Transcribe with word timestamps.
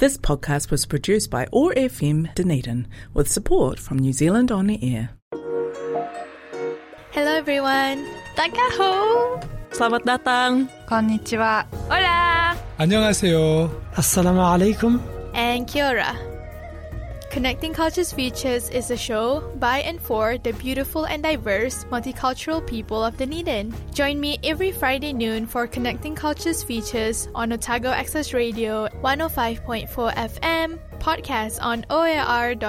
This 0.00 0.16
podcast 0.16 0.70
was 0.70 0.86
produced 0.86 1.28
by 1.28 1.44
OAR 1.52 1.74
FM 1.76 2.34
Dunedin 2.34 2.88
with 3.12 3.28
support 3.28 3.78
from 3.78 3.98
New 3.98 4.14
Zealand 4.14 4.50
On 4.50 4.66
the 4.66 4.80
Air. 4.80 5.10
Hello 7.12 7.36
everyone. 7.36 8.08
Takaho. 8.32 9.36
Selamat 9.68 10.08
datang. 10.08 10.72
Konnichiwa. 10.88 11.68
Hola. 11.92 12.56
안녕하세요. 12.80 13.68
Assalamu 13.92 14.40
alaikum. 14.40 15.04
And 15.36 15.68
kia 15.68 15.92
ora. 15.92 16.16
Connecting 17.30 17.72
Cultures 17.72 18.12
Features 18.12 18.68
is 18.70 18.90
a 18.90 18.96
show 18.96 19.40
by 19.60 19.82
and 19.82 20.00
for 20.00 20.36
the 20.38 20.52
beautiful 20.54 21.06
and 21.06 21.22
diverse 21.22 21.84
multicultural 21.84 22.66
people 22.66 23.04
of 23.04 23.16
Dunedin. 23.16 23.72
Join 23.94 24.18
me 24.18 24.38
every 24.42 24.72
Friday 24.72 25.12
noon 25.12 25.46
for 25.46 25.68
Connecting 25.68 26.16
Cultures 26.16 26.64
Features 26.64 27.28
on 27.32 27.52
Otago 27.52 27.90
Access 27.90 28.34
Radio 28.34 28.88
105.4 29.04 29.86
FM, 30.14 30.80
podcast 30.98 31.62
on 31.62 31.86
oar.org.nz. 31.88 32.60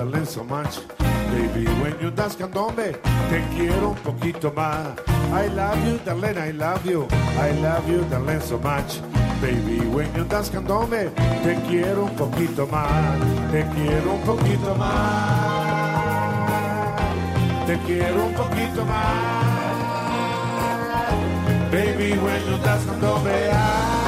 darling, 0.00 0.24
so 0.24 0.42
much. 0.44 0.78
Baby, 0.98 1.66
when 1.82 1.94
you 2.00 2.10
dance 2.10 2.34
candombe, 2.34 2.96
te 3.28 3.42
quiero 3.54 3.90
un 3.90 3.96
poquito 3.96 4.50
más. 4.50 4.98
I 5.30 5.48
love 5.48 5.86
you, 5.86 5.98
darling, 5.98 6.38
I 6.38 6.52
love 6.52 6.86
you. 6.86 7.06
I 7.38 7.50
love 7.60 7.86
you, 7.86 8.04
darling, 8.08 8.40
so 8.40 8.58
much. 8.58 9.00
Baby, 9.42 9.80
when 9.94 10.08
you 10.16 10.24
dance 10.24 10.48
candombe, 10.48 11.10
te 11.44 11.54
quiero 11.68 12.04
un 12.04 12.16
poquito 12.16 12.66
más. 12.66 13.20
Te 13.52 13.62
quiero 13.74 14.14
un 14.14 14.22
poquito 14.22 14.74
más. 14.74 15.66
Te 17.66 17.76
quiero 17.86 18.24
un 18.24 18.34
poquito 18.34 18.84
más. 18.86 19.40
Baby, 21.70 22.16
when 22.24 22.46
you 22.46 22.56
dance 22.64 22.86
candombe, 22.86 23.50
ah. 23.52 24.00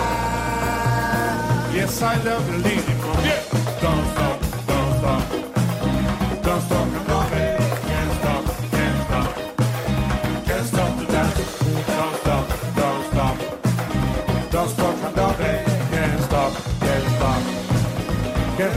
Yes, 1.74 2.02
I 2.02 2.16
love 2.24 2.46
the 2.46 2.58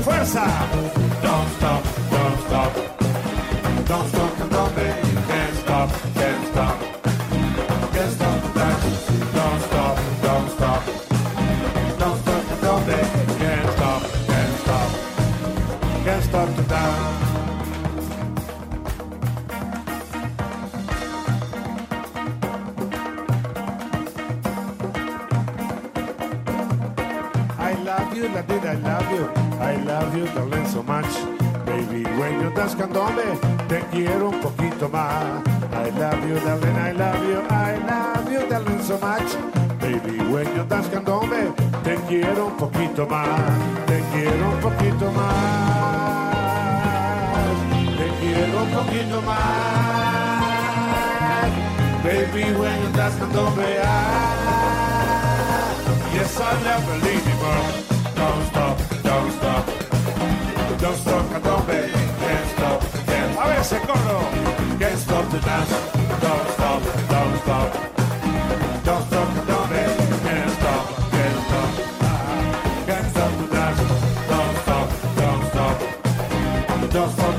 fuerza! 0.04 0.46
Don't 1.22 1.50
stop, 1.58 1.84
don't 2.12 2.40
stop, 2.48 2.74
don't 3.88 4.08
stop, 4.08 4.35
so 30.76 30.84
much. 30.84 31.14
Baby, 31.66 32.04
when 32.20 32.34
you 32.42 32.50
dance 32.50 32.76
candombe, 32.76 33.24
te 33.70 33.80
quiero 33.92 34.30
un 34.30 34.42
poquito 34.42 34.90
más. 34.90 35.42
I 35.72 35.90
love 35.92 36.28
you, 36.28 36.38
darling, 36.46 36.76
I 36.76 36.92
love 36.92 37.24
you. 37.30 37.40
I 37.50 37.78
love 37.88 38.30
you, 38.30 38.50
darling, 38.50 38.82
so 38.84 38.98
much. 39.00 39.38
Baby, 39.80 40.18
when 40.32 40.48
you 40.54 40.66
dance 40.66 40.90
candombe, 40.90 41.54
te 41.86 41.96
quiero 42.10 42.48
un 42.48 42.58
poquito 42.58 43.08
más. 43.08 43.40
Te 43.88 44.04
quiero 44.12 44.52
un 44.52 44.60
poquito 44.60 45.12
más. 45.12 46.36
Te 47.98 48.08
quiero 48.20 48.64
un 48.64 48.70
poquito 48.78 49.22
más. 49.22 49.46
Baby, 52.04 52.44
when 52.60 52.82
you 52.82 52.90
dance 52.98 53.16
candombe, 53.16 53.80
ah. 53.82 54.26
Yes, 56.14 56.40
I 56.40 56.44
leave 57.02 57.28
you, 57.28 57.95
Don't 60.86 60.98
stop, 60.98 61.26
candombe, 61.32 61.90
can't 62.20 62.48
stop, 62.52 62.80
can't 63.08 63.40
A 63.40 63.48
ver 63.48 63.60
ese 63.60 63.80
coro. 63.88 64.20
Can't 64.78 65.00
stop 65.00 65.26
the 65.32 65.40
dance, 65.40 65.72
don't 66.22 66.48
stop, 66.56 66.82
don't 67.10 67.38
stop. 67.42 67.72
Don't 68.86 69.04
stop, 69.08 69.28
candombe, 69.36 69.84
can't 70.26 70.52
stop, 70.58 70.86
can't 71.14 71.40
stop. 71.48 71.72
Can't 72.86 73.08
stop 73.10 73.32
the 73.40 73.48
dance, 73.56 73.82
don't 74.30 74.58
stop, 74.62 74.88
don't 75.18 75.44
stop. 75.50 75.78
Don't 76.94 77.12
stop, 77.14 77.35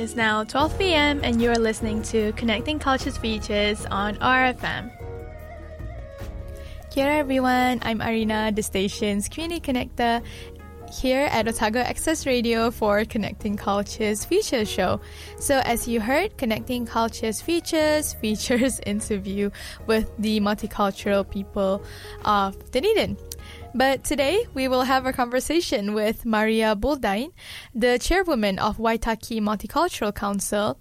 It 0.00 0.04
is 0.04 0.16
now 0.16 0.44
12 0.44 0.78
p.m. 0.78 1.20
and 1.22 1.42
you 1.42 1.50
are 1.50 1.58
listening 1.58 2.00
to 2.04 2.32
Connecting 2.32 2.78
Cultures 2.78 3.18
Features 3.18 3.84
on 3.90 4.16
OAR 4.22 4.54
FM. 4.54 4.90
Kia 6.90 7.04
everyone, 7.04 7.80
I'm 7.82 8.00
Arina, 8.00 8.50
the 8.50 8.62
station's 8.62 9.28
community 9.28 9.60
connector 9.60 10.22
here 10.90 11.28
at 11.30 11.46
Otago 11.46 11.80
Access 11.80 12.24
Radio 12.24 12.70
for 12.70 13.04
Connecting 13.04 13.58
Cultures 13.58 14.24
Features 14.24 14.70
show. 14.70 15.02
So 15.38 15.58
as 15.66 15.86
you 15.86 16.00
heard, 16.00 16.38
Connecting 16.38 16.86
Cultures 16.86 17.42
Features 17.42 18.14
features 18.22 18.80
interview 18.86 19.50
with 19.86 20.10
the 20.18 20.40
multicultural 20.40 21.28
people 21.28 21.84
of 22.24 22.70
Dunedin. 22.70 23.18
But 23.74 24.02
today 24.02 24.46
we 24.52 24.66
will 24.66 24.82
have 24.82 25.06
a 25.06 25.12
conversation 25.12 25.94
with 25.94 26.26
Maria 26.26 26.74
Buldain, 26.74 27.30
the 27.72 27.98
chairwoman 28.00 28.58
of 28.58 28.78
Waitaki 28.78 29.40
Multicultural 29.40 30.12
Council, 30.12 30.76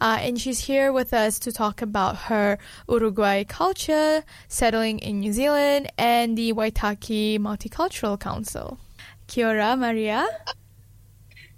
uh, 0.00 0.18
and 0.20 0.40
she's 0.40 0.60
here 0.60 0.90
with 0.90 1.12
us 1.12 1.38
to 1.40 1.52
talk 1.52 1.82
about 1.82 2.16
her 2.32 2.56
Uruguay 2.88 3.44
culture, 3.44 4.24
settling 4.48 5.00
in 5.00 5.20
New 5.20 5.34
Zealand, 5.34 5.92
and 5.98 6.36
the 6.36 6.54
Waitaki 6.54 7.38
Multicultural 7.38 8.18
Council. 8.18 8.78
Kia 9.26 9.48
ora, 9.48 9.76
Maria. 9.76 10.26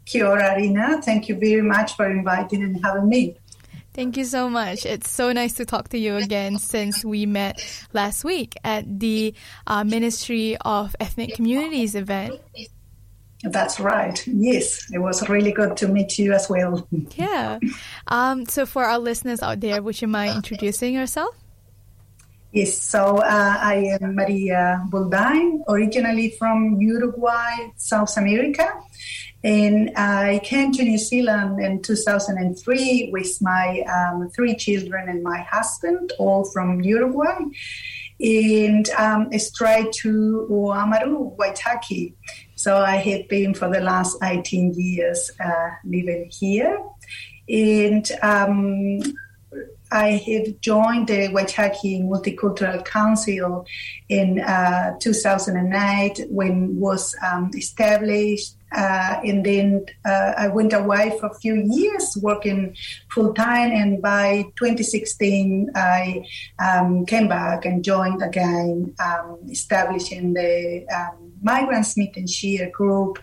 Kia 0.04 0.26
ora, 0.26 0.56
Rina. 0.56 1.00
Thank 1.00 1.28
you 1.28 1.36
very 1.36 1.62
much 1.62 1.94
for 1.94 2.10
inviting 2.10 2.62
and 2.64 2.84
having 2.84 3.08
me. 3.08 3.36
Thank 3.94 4.16
you 4.16 4.24
so 4.24 4.48
much. 4.48 4.86
It's 4.86 5.10
so 5.10 5.32
nice 5.32 5.52
to 5.54 5.66
talk 5.66 5.90
to 5.90 5.98
you 5.98 6.16
again 6.16 6.58
since 6.58 7.04
we 7.04 7.26
met 7.26 7.60
last 7.92 8.24
week 8.24 8.54
at 8.64 9.00
the 9.00 9.34
uh, 9.66 9.84
Ministry 9.84 10.56
of 10.64 10.96
Ethnic 10.98 11.34
Communities 11.34 11.94
event. 11.94 12.40
That's 13.42 13.80
right. 13.80 14.22
Yes, 14.26 14.90
it 14.92 14.98
was 14.98 15.28
really 15.28 15.52
good 15.52 15.76
to 15.78 15.88
meet 15.88 16.18
you 16.18 16.32
as 16.32 16.48
well. 16.48 16.88
Yeah. 17.16 17.58
Um, 18.06 18.46
so, 18.46 18.64
for 18.66 18.84
our 18.84 18.98
listeners 18.98 19.42
out 19.42 19.60
there, 19.60 19.82
would 19.82 20.00
you 20.00 20.08
mind 20.08 20.36
introducing 20.36 20.94
yourself? 20.94 21.34
Yes, 22.52 22.76
so 22.76 23.16
uh, 23.16 23.56
I 23.58 23.98
am 24.00 24.14
Maria 24.14 24.86
Buldain, 24.90 25.64
originally 25.68 26.30
from 26.38 26.80
Uruguay, 26.80 27.72
South 27.76 28.16
America. 28.16 28.68
And 29.44 29.90
I 29.96 30.40
came 30.44 30.72
to 30.72 30.84
New 30.84 30.98
Zealand 30.98 31.60
in 31.60 31.82
2003 31.82 33.10
with 33.12 33.42
my 33.42 33.80
um, 33.82 34.30
three 34.30 34.54
children 34.54 35.08
and 35.08 35.22
my 35.22 35.38
husband, 35.40 36.12
all 36.18 36.44
from 36.44 36.80
Uruguay, 36.80 37.40
and 38.20 38.88
um, 38.90 39.36
straight 39.38 39.92
to 39.92 40.46
Oamaru, 40.48 41.36
Waitaki. 41.36 42.14
So 42.54 42.76
I 42.76 42.96
had 42.96 43.26
been 43.26 43.54
for 43.54 43.68
the 43.68 43.80
last 43.80 44.16
18 44.22 44.74
years 44.74 45.30
uh, 45.44 45.70
living 45.84 46.30
here. 46.30 46.78
And 47.48 48.08
um, 48.22 49.00
I 49.92 50.22
have 50.26 50.58
joined 50.60 51.08
the 51.08 51.28
Waitaki 51.28 52.02
Multicultural 52.02 52.82
Council 52.84 53.66
in 54.08 54.40
uh, 54.40 54.96
2008 54.98 56.26
when 56.30 56.80
was 56.80 57.14
um, 57.22 57.50
established. 57.54 58.56
Uh, 58.74 59.20
and 59.22 59.44
then 59.44 59.84
uh, 60.06 60.32
I 60.38 60.48
went 60.48 60.72
away 60.72 61.14
for 61.20 61.26
a 61.26 61.34
few 61.34 61.56
years 61.56 62.16
working 62.22 62.74
full 63.10 63.34
time. 63.34 63.70
And 63.70 64.00
by 64.00 64.44
2016, 64.56 65.70
I 65.74 66.26
um, 66.58 67.04
came 67.04 67.28
back 67.28 67.66
and 67.66 67.84
joined 67.84 68.22
again, 68.22 68.94
um, 68.98 69.40
establishing 69.50 70.32
the 70.32 70.86
um, 70.88 71.32
Migrants 71.42 71.98
Meet 71.98 72.16
and 72.16 72.30
Share 72.30 72.70
group. 72.70 73.18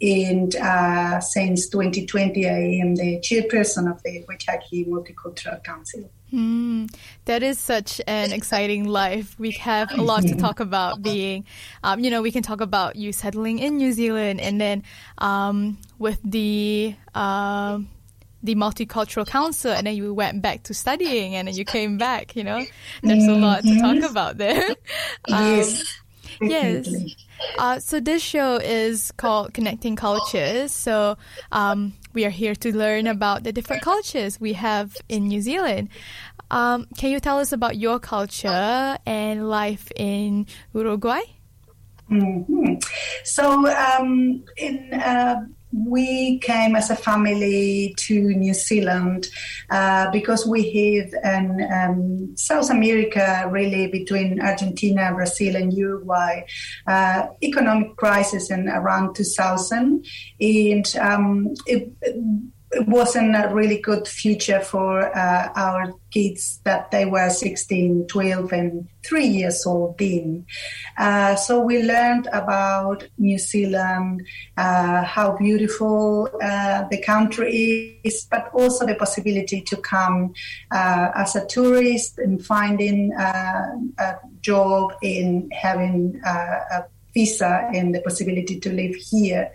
And 0.00 0.54
uh, 0.56 1.20
since 1.20 1.68
2020, 1.68 2.48
I 2.48 2.50
am 2.82 2.94
the 2.94 3.18
chairperson 3.18 3.90
of 3.90 4.02
the 4.04 4.24
Waitaki 4.28 4.86
Multicultural 4.86 5.62
Council. 5.64 6.08
Hmm, 6.30 6.86
that 7.24 7.42
is 7.42 7.58
such 7.58 8.00
an 8.06 8.32
exciting 8.32 8.84
life. 8.84 9.34
We 9.38 9.52
have 9.52 9.90
a 9.92 10.02
lot 10.02 10.26
to 10.26 10.36
talk 10.36 10.60
about. 10.60 11.02
Being, 11.02 11.46
um, 11.82 12.00
you 12.00 12.10
know, 12.10 12.20
we 12.20 12.30
can 12.30 12.42
talk 12.42 12.60
about 12.60 12.96
you 12.96 13.12
settling 13.12 13.58
in 13.58 13.78
New 13.78 13.92
Zealand, 13.92 14.40
and 14.40 14.60
then 14.60 14.82
um, 15.16 15.78
with 15.98 16.20
the 16.22 16.94
uh, 17.14 17.78
the 18.42 18.54
multicultural 18.56 19.26
council, 19.26 19.72
and 19.72 19.86
then 19.86 19.96
you 19.96 20.12
went 20.12 20.42
back 20.42 20.64
to 20.64 20.74
studying, 20.74 21.34
and 21.34 21.48
then 21.48 21.54
you 21.54 21.64
came 21.64 21.96
back. 21.96 22.36
You 22.36 22.44
know, 22.44 22.64
there's 23.02 23.26
a 23.26 23.32
lot 23.32 23.62
to 23.62 23.80
talk 23.80 24.08
about 24.08 24.36
there. 24.36 24.62
Um, 25.32 25.56
yes. 25.56 25.98
Yes. 26.40 26.88
Uh, 27.58 27.80
so 27.80 28.00
this 28.00 28.22
show 28.22 28.56
is 28.56 29.10
called 29.12 29.52
Connecting 29.52 29.96
Cultures. 29.96 30.72
So 30.72 31.16
um, 31.50 31.92
we 32.14 32.24
are 32.24 32.30
here 32.30 32.54
to 32.54 32.76
learn 32.76 33.06
about 33.06 33.42
the 33.42 33.52
different 33.52 33.82
cultures 33.82 34.40
we 34.40 34.52
have 34.52 34.96
in 35.08 35.28
New 35.28 35.40
Zealand. 35.40 35.88
Um, 36.50 36.86
can 36.96 37.10
you 37.10 37.20
tell 37.20 37.38
us 37.38 37.52
about 37.52 37.76
your 37.76 37.98
culture 37.98 38.96
and 39.04 39.50
life 39.50 39.90
in 39.96 40.46
Uruguay? 40.72 41.20
Mhm. 42.10 42.82
So, 43.24 43.66
um, 43.68 44.42
in 44.56 44.94
uh, 44.94 45.44
we 45.72 46.38
came 46.38 46.76
as 46.76 46.90
a 46.90 46.96
family 46.96 47.94
to 47.98 48.20
New 48.20 48.54
Zealand 48.54 49.28
uh, 49.70 50.10
because 50.10 50.46
we 50.46 50.62
have 50.70 51.12
an 51.22 51.68
um, 51.72 52.36
South 52.36 52.70
America 52.70 53.48
really 53.50 53.86
between 53.88 54.40
Argentina, 54.40 55.12
Brazil, 55.14 55.56
and 55.56 55.72
Uruguay 55.72 56.42
uh, 56.86 57.26
economic 57.42 57.96
crisis 57.96 58.50
in 58.50 58.68
around 58.68 59.14
2000, 59.14 60.04
and 60.40 60.96
um, 61.00 61.54
it, 61.66 61.92
it 62.70 62.86
wasn't 62.86 63.34
a 63.34 63.48
really 63.52 63.78
good 63.78 64.06
future 64.06 64.60
for 64.60 65.16
uh, 65.16 65.48
our 65.56 65.94
kids 66.10 66.60
that 66.64 66.90
they 66.90 67.06
were 67.06 67.30
16, 67.30 68.06
12, 68.08 68.52
and 68.52 68.88
three 69.06 69.26
years 69.26 69.64
old 69.64 69.96
then. 69.98 70.44
Uh, 70.98 71.34
so 71.34 71.60
we 71.60 71.82
learned 71.82 72.28
about 72.32 73.08
New 73.16 73.38
Zealand, 73.38 74.26
uh, 74.58 75.02
how 75.04 75.36
beautiful 75.36 76.28
uh, 76.42 76.84
the 76.90 77.00
country 77.00 78.00
is, 78.04 78.26
but 78.30 78.50
also 78.52 78.84
the 78.84 78.94
possibility 78.94 79.62
to 79.62 79.76
come 79.76 80.34
uh, 80.70 81.10
as 81.14 81.36
a 81.36 81.46
tourist 81.46 82.18
and 82.18 82.44
finding 82.44 83.14
uh, 83.14 83.64
a 83.98 84.16
job 84.42 84.92
in 85.02 85.48
having 85.52 86.20
a 86.24 86.84
visa 87.18 87.68
and 87.74 87.94
the 87.94 88.00
possibility 88.08 88.60
to 88.60 88.70
live 88.70 88.94
here. 89.10 89.50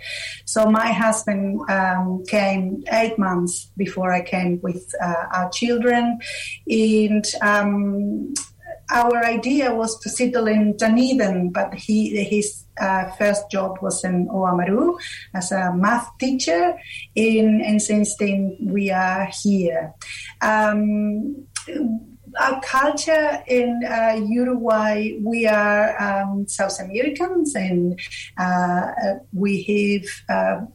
So 0.45 0.59
my 0.69 0.89
husband 0.91 1.61
um, 1.69 2.23
came 2.27 2.83
eight 2.91 3.17
months 3.17 3.71
before 3.77 4.11
I 4.11 4.21
came 4.21 4.59
with 4.61 4.83
uh, 5.01 5.25
our 5.37 5.49
children, 5.49 6.19
and 6.67 7.25
um, 7.41 8.33
our 8.91 9.17
idea 9.25 9.73
was 9.73 9.99
to 10.01 10.09
settle 10.09 10.47
in 10.47 10.75
Dunedin, 10.77 11.51
but 11.51 11.73
he 11.73 11.97
his 12.23 12.65
uh, 12.79 13.05
first 13.17 13.43
job 13.51 13.71
was 13.81 14.03
in 14.03 14.27
Oamaru 14.27 14.99
as 15.33 15.51
a 15.51 15.73
math 15.73 16.09
teacher, 16.19 16.75
in, 17.15 17.61
and 17.61 17.81
since 17.81 18.17
then 18.17 18.57
we 18.59 18.91
are 18.91 19.29
here. 19.43 19.93
Um, 20.41 21.47
our 22.39 22.61
culture 22.61 23.43
in 23.47 23.81
uh, 23.87 24.19
Uruguay, 24.27 25.13
we 25.21 25.47
are 25.47 26.01
um, 26.01 26.47
South 26.47 26.79
Americans, 26.79 27.55
and 27.55 27.99
uh, 28.37 28.91
we 29.31 29.63
have 29.63 30.25
uh, 30.29 30.65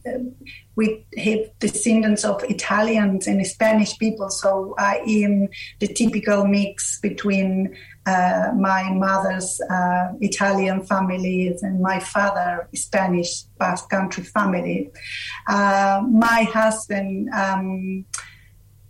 we 0.77 1.05
have 1.17 1.41
descendants 1.59 2.25
of 2.25 2.45
Italians 2.45 3.27
and 3.27 3.45
Spanish 3.47 3.99
people. 3.99 4.31
So 4.31 4.75
I 4.79 5.03
am 5.07 5.49
the 5.81 5.89
typical 5.89 6.47
mix 6.47 7.01
between 7.01 7.77
uh, 8.07 8.53
my 8.57 8.91
mother's 8.93 9.61
uh, 9.71 10.13
Italian 10.21 10.87
family 10.87 11.55
and 11.63 11.81
my 11.81 11.99
father 11.99 12.69
Spanish 12.75 13.43
Basque 13.59 13.91
Country 13.91 14.25
family. 14.25 14.91
Uh, 15.47 16.03
my 16.09 16.45
husband. 16.45 17.29
Um, 17.35 18.05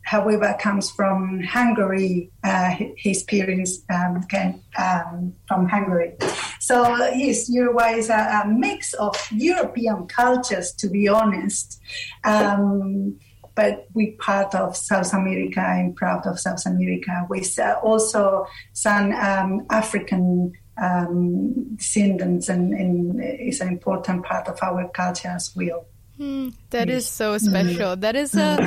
however, 0.08 0.56
comes 0.58 0.90
from 0.90 1.42
Hungary. 1.42 2.30
Uh, 2.42 2.70
his 2.96 3.22
parents 3.24 3.82
um, 3.90 4.22
came 4.22 4.62
um, 4.78 5.34
from 5.46 5.68
Hungary. 5.68 6.14
So, 6.60 6.96
yes, 7.14 7.50
Uruguay 7.50 7.92
is 7.98 8.08
a, 8.08 8.42
a, 8.42 8.48
mix 8.48 8.94
of 8.94 9.14
European 9.30 10.06
cultures, 10.06 10.72
to 10.78 10.88
be 10.88 11.08
honest. 11.08 11.78
Um, 12.24 13.18
but 13.54 13.86
we're 13.92 14.16
part 14.18 14.54
of 14.54 14.76
South 14.76 15.12
America 15.12 15.60
and 15.60 15.94
proud 15.94 16.26
of 16.26 16.40
South 16.40 16.64
America, 16.64 17.26
with 17.28 17.58
uh, 17.58 17.78
also 17.82 18.46
some 18.72 19.12
um, 19.12 19.66
African 19.68 20.52
um, 20.80 21.76
descendants, 21.76 22.48
and, 22.48 22.72
and 22.72 23.20
an 23.20 23.68
important 23.68 24.24
part 24.24 24.48
of 24.48 24.58
our 24.62 24.88
culture 24.88 25.28
as 25.28 25.52
well. 25.54 25.86
Mm, 26.18 26.52
that 26.70 26.90
is 26.90 27.06
so 27.06 27.38
special. 27.38 27.94
That 27.96 28.16
is 28.16 28.34
a 28.34 28.58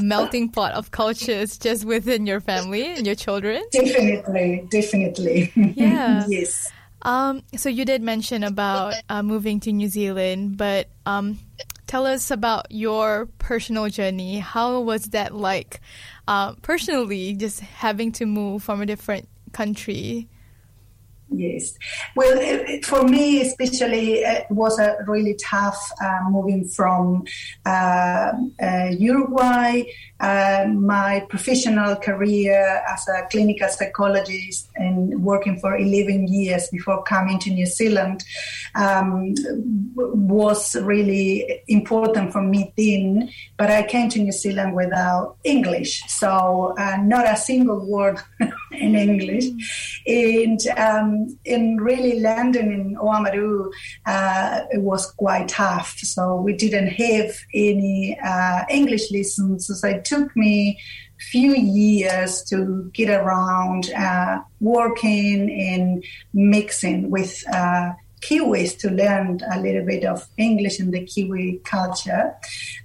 melting 0.00 0.50
pot 0.50 0.72
of 0.72 0.92
cultures 0.92 1.58
just 1.58 1.84
within 1.84 2.26
your 2.26 2.40
family 2.40 2.94
and 2.94 3.04
your 3.04 3.16
children. 3.16 3.62
Definitely, 3.72 4.66
definitely. 4.70 5.52
Yeah. 5.74 6.26
yes. 6.28 6.72
Um, 7.02 7.42
so 7.56 7.68
you 7.68 7.84
did 7.84 8.02
mention 8.02 8.44
about 8.44 8.94
uh, 9.08 9.22
moving 9.22 9.58
to 9.60 9.72
New 9.72 9.88
Zealand, 9.88 10.56
but 10.56 10.88
um, 11.04 11.38
tell 11.88 12.06
us 12.06 12.30
about 12.30 12.70
your 12.70 13.26
personal 13.38 13.88
journey. 13.88 14.38
How 14.38 14.80
was 14.80 15.06
that 15.06 15.34
like, 15.34 15.80
uh, 16.28 16.52
personally, 16.62 17.34
just 17.34 17.58
having 17.60 18.12
to 18.12 18.26
move 18.26 18.62
from 18.62 18.80
a 18.80 18.86
different 18.86 19.28
country? 19.52 20.28
Yes. 21.34 21.74
Well, 22.14 22.38
it, 22.38 22.84
for 22.84 23.02
me, 23.04 23.40
especially, 23.40 24.16
it 24.18 24.46
was 24.50 24.78
a 24.78 24.96
really 25.06 25.34
tough 25.34 25.80
uh, 26.02 26.20
moving 26.28 26.66
from 26.68 27.24
uh, 27.64 28.32
uh, 28.62 28.88
Uruguay. 28.98 29.84
Uh, 30.20 30.66
my 30.68 31.26
professional 31.28 31.96
career 31.96 32.82
as 32.88 33.08
a 33.08 33.26
clinical 33.28 33.68
psychologist 33.68 34.68
and 34.76 35.22
working 35.22 35.58
for 35.58 35.76
11 35.76 36.28
years 36.28 36.68
before 36.68 37.02
coming 37.02 37.40
to 37.40 37.50
New 37.50 37.66
Zealand 37.66 38.22
um, 38.76 39.34
was 39.96 40.76
really 40.76 41.62
important 41.66 42.32
for 42.32 42.42
me 42.42 42.72
then. 42.76 43.30
But 43.56 43.70
I 43.70 43.82
came 43.82 44.08
to 44.10 44.20
New 44.20 44.32
Zealand 44.32 44.74
without 44.74 45.38
English, 45.44 46.02
so 46.06 46.74
uh, 46.78 46.98
not 47.02 47.26
a 47.26 47.36
single 47.36 47.84
word 47.84 48.20
in 48.74 48.94
English. 48.94 49.46
And 50.06 50.60
um, 50.76 51.38
in 51.44 51.76
really 51.78 52.20
landing 52.20 52.72
in 52.72 52.96
Oamaru, 52.96 53.70
uh, 54.06 54.60
it 54.70 54.80
was 54.80 55.10
quite 55.12 55.48
tough. 55.48 55.98
So 55.98 56.36
we 56.36 56.54
didn't 56.54 56.88
have 56.88 57.34
any 57.54 58.18
uh, 58.24 58.64
English 58.70 59.10
lessons. 59.12 59.66
So 59.66 59.88
it 59.88 60.04
took 60.04 60.34
me 60.36 60.78
few 61.30 61.54
years 61.54 62.42
to 62.42 62.90
get 62.92 63.08
around 63.08 63.92
uh, 63.92 64.40
working 64.60 65.50
and 65.50 66.04
mixing 66.34 67.10
with 67.10 67.44
uh, 67.52 67.92
Kiwis 68.22 68.78
to 68.78 68.90
learn 68.90 69.40
a 69.52 69.60
little 69.60 69.84
bit 69.84 70.04
of 70.04 70.26
English 70.36 70.78
and 70.78 70.92
the 70.92 71.04
Kiwi 71.04 71.60
culture. 71.64 72.34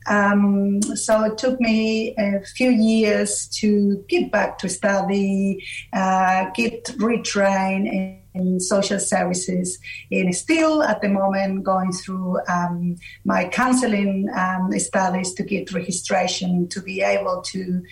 Um, 0.08 0.82
so 0.82 1.24
it 1.24 1.38
took 1.38 1.60
me 1.62 2.16
a 2.18 2.42
few 2.56 2.72
years 2.72 3.48
to 3.60 4.04
get 4.10 4.32
back 4.32 4.58
to 4.60 4.70
study, 4.70 5.64
uh, 5.94 6.50
get 6.56 6.86
retrained 6.98 8.22
in 8.34 8.60
social 8.60 9.00
services 9.00 9.80
and 10.12 10.36
still 10.36 10.84
at 10.84 11.02
the 11.02 11.10
moment 11.10 11.64
going 11.64 11.92
through 11.92 12.40
um, 12.48 12.96
my 13.26 13.48
counseling 13.48 14.30
um, 14.36 14.72
studies 14.80 15.34
to 15.34 15.44
get 15.44 15.74
registration 15.74 16.68
to 16.70 16.82
be 16.82 17.02
able 17.02 17.42
to 17.42 17.84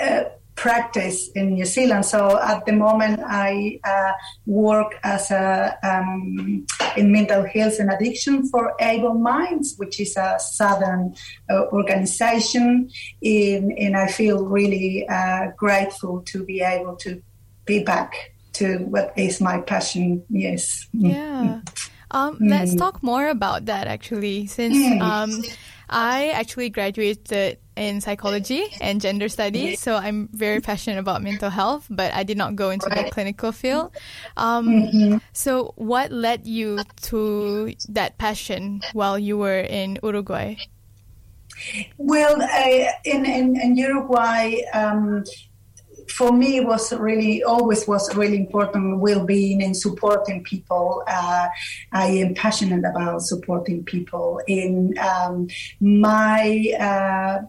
uh, 0.00 0.24
practice 0.56 1.28
in 1.34 1.54
New 1.54 1.66
Zealand. 1.66 2.04
So 2.04 2.40
at 2.40 2.64
the 2.66 2.72
moment, 2.72 3.20
I 3.24 3.78
uh, 3.84 4.12
work 4.46 4.98
as 5.04 5.30
a 5.30 5.78
um, 5.82 6.66
in 6.96 7.12
mental 7.12 7.46
health 7.46 7.78
and 7.78 7.90
addiction 7.90 8.48
for 8.48 8.74
Able 8.80 9.14
Minds, 9.14 9.74
which 9.76 10.00
is 10.00 10.16
a 10.16 10.38
southern 10.40 11.14
uh, 11.50 11.66
organization, 11.66 12.90
in, 13.20 13.72
and 13.78 13.96
I 13.96 14.08
feel 14.08 14.44
really 14.46 15.06
uh, 15.08 15.52
grateful 15.56 16.22
to 16.22 16.44
be 16.44 16.62
able 16.62 16.96
to 16.96 17.22
be 17.66 17.84
back 17.84 18.32
to 18.54 18.78
what 18.78 19.12
is 19.16 19.40
my 19.40 19.60
passion. 19.60 20.24
Yes. 20.30 20.86
Yeah. 20.92 21.60
Um, 22.10 22.38
mm. 22.38 22.50
Let's 22.50 22.74
talk 22.74 23.02
more 23.02 23.28
about 23.28 23.66
that 23.66 23.86
actually, 23.86 24.46
since 24.46 25.02
um, 25.02 25.42
I 25.90 26.30
actually 26.30 26.70
graduated 26.70 27.58
in 27.76 28.00
psychology 28.00 28.66
and 28.80 29.00
gender 29.00 29.28
studies, 29.28 29.80
so 29.80 29.96
I'm 29.96 30.28
very 30.32 30.60
passionate 30.60 30.98
about 30.98 31.22
mental 31.22 31.50
health, 31.50 31.86
but 31.90 32.12
I 32.14 32.22
did 32.22 32.36
not 32.36 32.56
go 32.56 32.70
into 32.70 32.88
the 32.88 33.08
clinical 33.10 33.52
field. 33.52 33.92
Um, 34.36 34.68
mm-hmm. 34.68 35.16
So, 35.32 35.72
what 35.76 36.10
led 36.10 36.46
you 36.46 36.80
to 37.12 37.74
that 37.90 38.18
passion 38.18 38.80
while 38.92 39.18
you 39.18 39.36
were 39.36 39.60
in 39.60 39.98
Uruguay? 40.02 40.56
Well, 41.96 42.42
uh, 42.42 42.90
in, 43.04 43.24
in, 43.24 43.60
in 43.60 43.76
Uruguay, 43.76 44.60
um, 44.74 45.24
for 46.10 46.32
me 46.32 46.60
was 46.60 46.92
really 46.92 47.42
always 47.42 47.86
was 47.86 48.14
really 48.14 48.36
important 48.36 49.00
well-being 49.00 49.62
and 49.62 49.76
supporting 49.76 50.42
people. 50.42 51.02
Uh, 51.06 51.48
i 51.92 52.06
am 52.06 52.34
passionate 52.34 52.84
about 52.84 53.22
supporting 53.22 53.84
people. 53.84 54.40
In 54.46 54.94
um, 54.98 55.48
my 55.80 56.72
uh, 56.78 57.42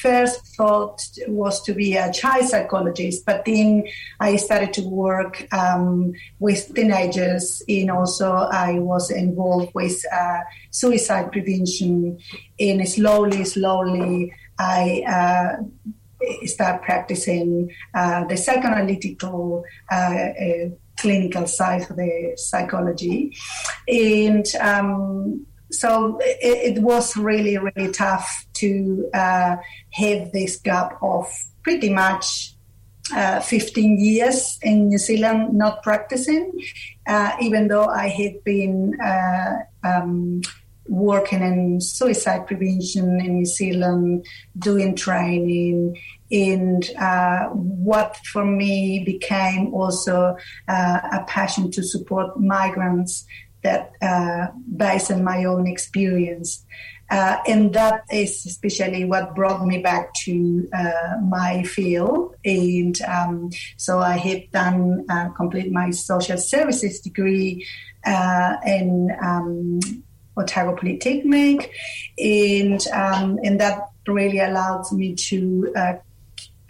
first 0.00 0.56
thought 0.56 1.02
was 1.26 1.62
to 1.62 1.72
be 1.72 1.96
a 1.96 2.12
child 2.12 2.46
psychologist 2.46 3.24
but 3.24 3.44
then 3.44 3.84
i 4.20 4.36
started 4.36 4.72
to 4.74 4.82
work 4.82 5.46
um, 5.52 6.12
with 6.38 6.74
teenagers. 6.74 7.62
And 7.68 7.90
also 7.90 8.32
i 8.32 8.78
was 8.78 9.10
involved 9.10 9.74
with 9.74 10.02
uh, 10.12 10.40
suicide 10.70 11.32
prevention. 11.32 12.18
And 12.60 12.88
slowly 12.88 13.44
slowly 13.44 14.32
i 14.58 15.02
uh, 15.06 15.62
start 16.44 16.82
practicing 16.82 17.70
uh, 17.94 18.24
the 18.24 18.34
psychoanalytical 18.34 19.62
uh, 19.90 19.94
uh, 19.94 20.68
clinical 20.98 21.46
side 21.46 21.88
of 21.90 21.96
the 21.96 22.32
psychology. 22.36 23.36
And 23.86 24.46
um, 24.60 25.46
so 25.70 26.18
it, 26.20 26.76
it, 26.76 26.82
was 26.82 27.16
really, 27.16 27.58
really 27.58 27.92
tough 27.92 28.46
to 28.54 29.08
uh, 29.14 29.56
have 29.92 30.32
this 30.32 30.56
gap 30.56 30.98
of 31.02 31.26
pretty 31.62 31.90
much 31.90 32.54
uh, 33.14 33.40
15 33.40 34.00
years 34.00 34.58
in 34.62 34.88
New 34.88 34.98
Zealand 34.98 35.54
not 35.54 35.82
practicing, 35.82 36.52
uh, 37.06 37.32
even 37.40 37.68
though 37.68 37.86
I 37.86 38.08
had 38.08 38.42
been 38.44 38.98
um, 39.84 40.42
working 40.88 41.42
in 41.42 41.80
suicide 41.80 42.46
prevention 42.46 43.20
in 43.20 43.36
New 43.36 43.46
Zealand, 43.46 44.26
doing 44.58 44.96
training, 44.96 45.96
and 46.30 46.90
uh, 46.98 47.46
what 47.48 48.16
for 48.32 48.44
me 48.44 49.04
became 49.04 49.72
also 49.72 50.36
uh, 50.68 51.00
a 51.12 51.24
passion 51.26 51.70
to 51.70 51.82
support 51.82 52.38
migrants 52.38 53.24
that 53.62 53.92
uh, 54.02 54.48
based 54.76 55.10
on 55.10 55.24
my 55.24 55.44
own 55.44 55.66
experience. 55.66 56.64
Uh, 57.10 57.38
and 57.48 57.72
that 57.72 58.02
is 58.12 58.44
especially 58.44 59.02
what 59.06 59.34
brought 59.34 59.66
me 59.66 59.78
back 59.78 60.12
to 60.12 60.68
uh, 60.74 61.16
my 61.22 61.62
field. 61.62 62.34
And 62.44 63.00
um, 63.02 63.50
so 63.78 63.98
I 64.00 64.18
have 64.18 64.50
done 64.50 65.06
uh, 65.08 65.30
complete 65.30 65.72
my 65.72 65.90
social 65.90 66.36
services 66.36 67.00
degree 67.00 67.66
in 68.04 69.10
um, 69.22 69.80
Otago 70.38 70.76
Polytechnic, 70.76 71.72
and 72.18 72.86
um, 72.88 73.38
and 73.42 73.60
that 73.60 73.88
really 74.06 74.38
allowed 74.38 74.90
me 74.92 75.14
to 75.14 75.72
uh, 75.76 75.92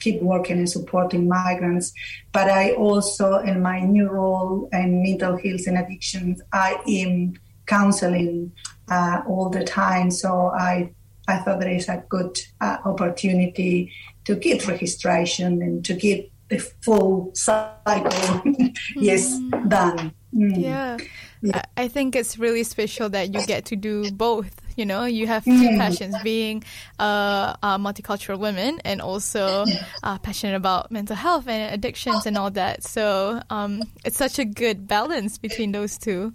keep 0.01 0.23
working 0.23 0.59
and 0.59 0.69
supporting 0.69 1.29
migrants. 1.29 1.93
But 2.33 2.51
I 2.51 2.73
also, 2.73 3.39
in 3.39 3.63
my 3.63 3.81
new 3.81 4.09
role 4.09 4.69
in 4.73 5.03
mental 5.03 5.37
health 5.37 5.67
and 5.67 5.79
addictions, 5.79 6.41
I 6.53 6.81
am 6.87 7.35
counseling 7.67 8.53
uh, 8.91 9.23
all 9.27 9.51
the 9.51 9.65
time. 9.65 10.11
So 10.11 10.51
I 10.59 10.93
I 11.29 11.37
thought 11.37 11.61
there 11.61 11.71
is 11.71 11.89
a 11.89 12.03
good 12.09 12.39
uh, 12.61 12.79
opportunity 12.87 13.93
to 14.25 14.35
get 14.35 14.67
registration 14.67 15.61
and 15.63 15.85
to 15.85 15.95
get 15.95 16.31
the 16.49 16.59
full 16.59 17.31
cycle, 17.35 18.43
yes, 18.97 19.39
mm. 19.39 19.69
done. 19.69 20.13
Mm. 20.35 20.63
Yeah. 20.63 20.97
yeah. 21.43 21.63
I 21.77 21.89
think 21.89 22.17
it's 22.17 22.39
really 22.39 22.65
special 22.65 23.11
that 23.11 23.35
you 23.35 23.45
get 23.47 23.67
to 23.67 23.77
do 23.77 24.11
both. 24.11 24.55
You 24.79 24.87
know, 24.87 25.05
you 25.05 25.27
have 25.27 25.45
two 25.45 25.51
mm. 25.51 25.77
passions 25.77 26.15
being 26.23 26.63
uh, 27.01 27.57
a 27.63 27.79
multicultural 27.79 28.39
woman 28.39 28.81
and 28.85 29.03
also 29.03 29.65
uh, 30.05 30.19
passionate 30.19 30.55
about 30.55 30.93
mental 30.93 31.17
health 31.17 31.49
and 31.49 31.75
addictions 31.75 32.27
and 32.27 32.39
all 32.39 32.51
that. 32.53 32.85
So 32.85 33.43
um, 33.51 33.83
it's 34.05 34.17
such 34.17 34.39
a 34.39 34.45
good 34.45 34.87
balance 34.87 35.37
between 35.37 35.73
those 35.73 35.99
two 35.99 36.33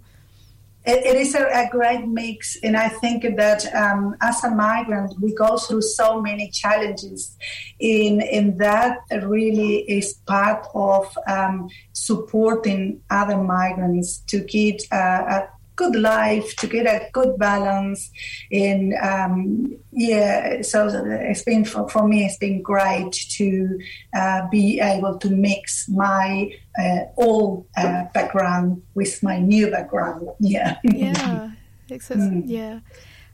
it, 0.84 1.06
it 1.06 1.16
is 1.16 1.34
a, 1.34 1.44
a, 1.44 1.68
great 1.70 2.06
mix. 2.06 2.56
And 2.62 2.76
I 2.76 2.88
think 2.88 3.22
that 3.36 3.74
um, 3.74 4.16
as 4.20 4.44
a 4.44 4.50
migrant, 4.50 5.14
we 5.20 5.34
go 5.34 5.56
through 5.56 5.82
so 5.82 6.20
many 6.20 6.50
challenges. 6.50 7.36
In, 7.80 8.20
in 8.20 8.58
that 8.58 8.98
really 9.10 9.78
is 9.90 10.14
part 10.26 10.66
of 10.74 11.16
um, 11.26 11.68
supporting 11.92 13.00
other 13.10 13.38
migrants 13.38 14.18
to 14.28 14.40
get 14.40 14.82
uh, 14.92 14.96
a 14.96 15.48
good 15.76 15.96
life, 15.96 16.54
to 16.56 16.66
get 16.66 16.86
a 16.86 17.08
good 17.12 17.38
balance. 17.38 18.10
And 18.52 18.94
um, 18.94 19.76
yeah, 19.92 20.62
so 20.62 20.88
it's 20.88 21.42
been 21.42 21.64
for, 21.64 21.88
for, 21.88 22.06
me, 22.06 22.24
it's 22.24 22.38
been 22.38 22.62
great 22.62 23.12
to 23.12 23.78
uh, 24.14 24.48
be 24.50 24.80
able 24.80 25.18
to 25.18 25.30
mix 25.30 25.88
my 25.88 26.50
uh, 26.78 27.00
old 27.16 27.66
uh, 27.76 28.04
background 28.12 28.82
with 28.94 29.22
my 29.22 29.38
new 29.38 29.70
background. 29.70 30.28
Yeah. 30.40 30.76
Yeah. 30.84 31.50
Mm. 31.88 32.42
Yeah. 32.46 32.80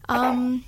Um, 0.09 0.65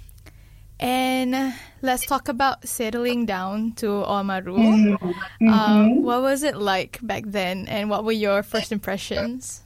and 0.80 1.54
let's 1.80 2.04
talk 2.06 2.28
about 2.28 2.66
settling 2.66 3.26
down 3.26 3.72
to 3.74 3.86
Oamaru. 3.86 4.98
Mm-hmm. 4.98 5.48
Um, 5.48 6.02
what 6.02 6.22
was 6.22 6.42
it 6.42 6.56
like 6.56 6.98
back 7.02 7.24
then, 7.26 7.68
and 7.68 7.88
what 7.88 8.04
were 8.04 8.12
your 8.12 8.42
first 8.42 8.72
impressions? 8.72 9.61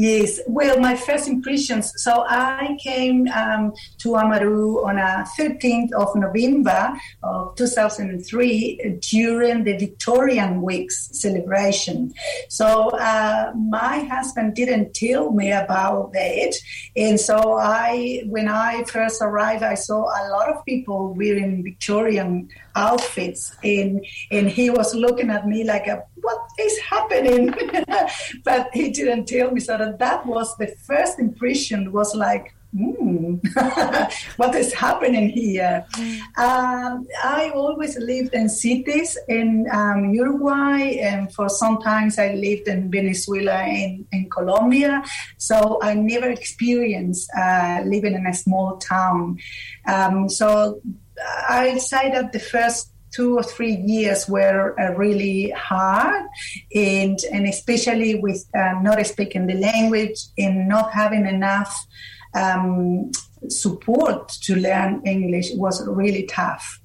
Yes, 0.00 0.38
well, 0.46 0.78
my 0.78 0.94
first 0.94 1.26
impressions. 1.26 1.92
So 1.96 2.24
I 2.28 2.78
came 2.80 3.26
um, 3.34 3.72
to 3.98 4.10
Oamaru 4.10 4.86
on 4.86 4.96
a 4.96 5.26
13th 5.36 5.92
of 5.92 6.14
November 6.14 6.92
of 7.24 7.56
2003 7.56 9.00
during 9.10 9.64
the 9.64 9.76
Victorian 9.76 10.62
Weeks 10.62 11.08
celebration. 11.18 12.14
So 12.48 12.90
uh, 12.90 13.50
my 13.56 14.04
husband 14.04 14.54
didn't 14.54 14.94
tell 14.94 15.32
me 15.32 15.50
about 15.50 16.12
that, 16.12 16.54
and 16.94 17.18
so 17.18 17.58
I, 17.58 18.22
when 18.26 18.46
I 18.46 18.84
first 18.84 19.20
arrived, 19.20 19.64
I 19.64 19.74
saw 19.74 20.02
a 20.02 20.30
lot 20.30 20.48
of 20.48 20.64
people 20.64 21.12
wearing 21.12 21.64
Victorian 21.64 22.50
outfits, 22.78 23.56
and 23.64 24.04
and 24.30 24.48
he 24.48 24.70
was 24.70 24.94
looking 24.94 25.30
at 25.30 25.46
me 25.46 25.64
like 25.64 25.86
a 25.86 26.04
what 26.22 26.40
is 26.58 26.78
happening? 26.78 27.54
but 28.44 28.70
he 28.72 28.90
didn't 28.90 29.26
tell 29.26 29.50
me. 29.50 29.60
So 29.60 29.76
that, 29.76 29.98
that 29.98 30.26
was 30.26 30.56
the 30.56 30.68
first 30.86 31.18
impression 31.18 31.92
was 31.92 32.14
like, 32.14 32.54
mm, 32.74 33.40
what 34.36 34.54
is 34.54 34.72
happening 34.72 35.30
here? 35.30 35.84
Um, 36.36 37.06
I 37.24 37.50
always 37.54 37.98
lived 37.98 38.34
in 38.34 38.48
cities 38.48 39.18
in 39.28 39.66
um, 39.72 40.12
Uruguay, 40.14 40.98
and 41.00 41.32
for 41.32 41.48
some 41.48 41.80
times 41.80 42.18
I 42.18 42.34
lived 42.34 42.68
in 42.68 42.90
Venezuela 42.90 43.58
and 43.62 44.06
in 44.12 44.30
Colombia. 44.30 45.02
So 45.38 45.78
I 45.82 45.94
never 45.94 46.30
experienced 46.30 47.30
uh, 47.36 47.82
living 47.84 48.14
in 48.14 48.26
a 48.26 48.34
small 48.34 48.76
town. 48.78 49.38
Um, 49.86 50.28
so 50.28 50.80
I'd 51.48 51.80
say 51.80 52.10
that 52.12 52.32
the 52.32 52.40
first 52.40 52.92
two 53.10 53.36
or 53.36 53.42
three 53.42 53.74
years 53.74 54.28
were 54.28 54.78
uh, 54.78 54.94
really 54.94 55.50
hard, 55.50 56.26
and 56.74 57.18
and 57.32 57.46
especially 57.46 58.16
with 58.16 58.44
uh, 58.54 58.74
not 58.82 59.04
speaking 59.06 59.46
the 59.46 59.54
language 59.54 60.18
and 60.36 60.68
not 60.68 60.92
having 60.92 61.26
enough 61.26 61.86
um, 62.34 63.10
support 63.48 64.28
to 64.42 64.56
learn 64.56 65.02
English 65.04 65.50
was 65.54 65.86
really 65.86 66.24
tough. 66.24 66.80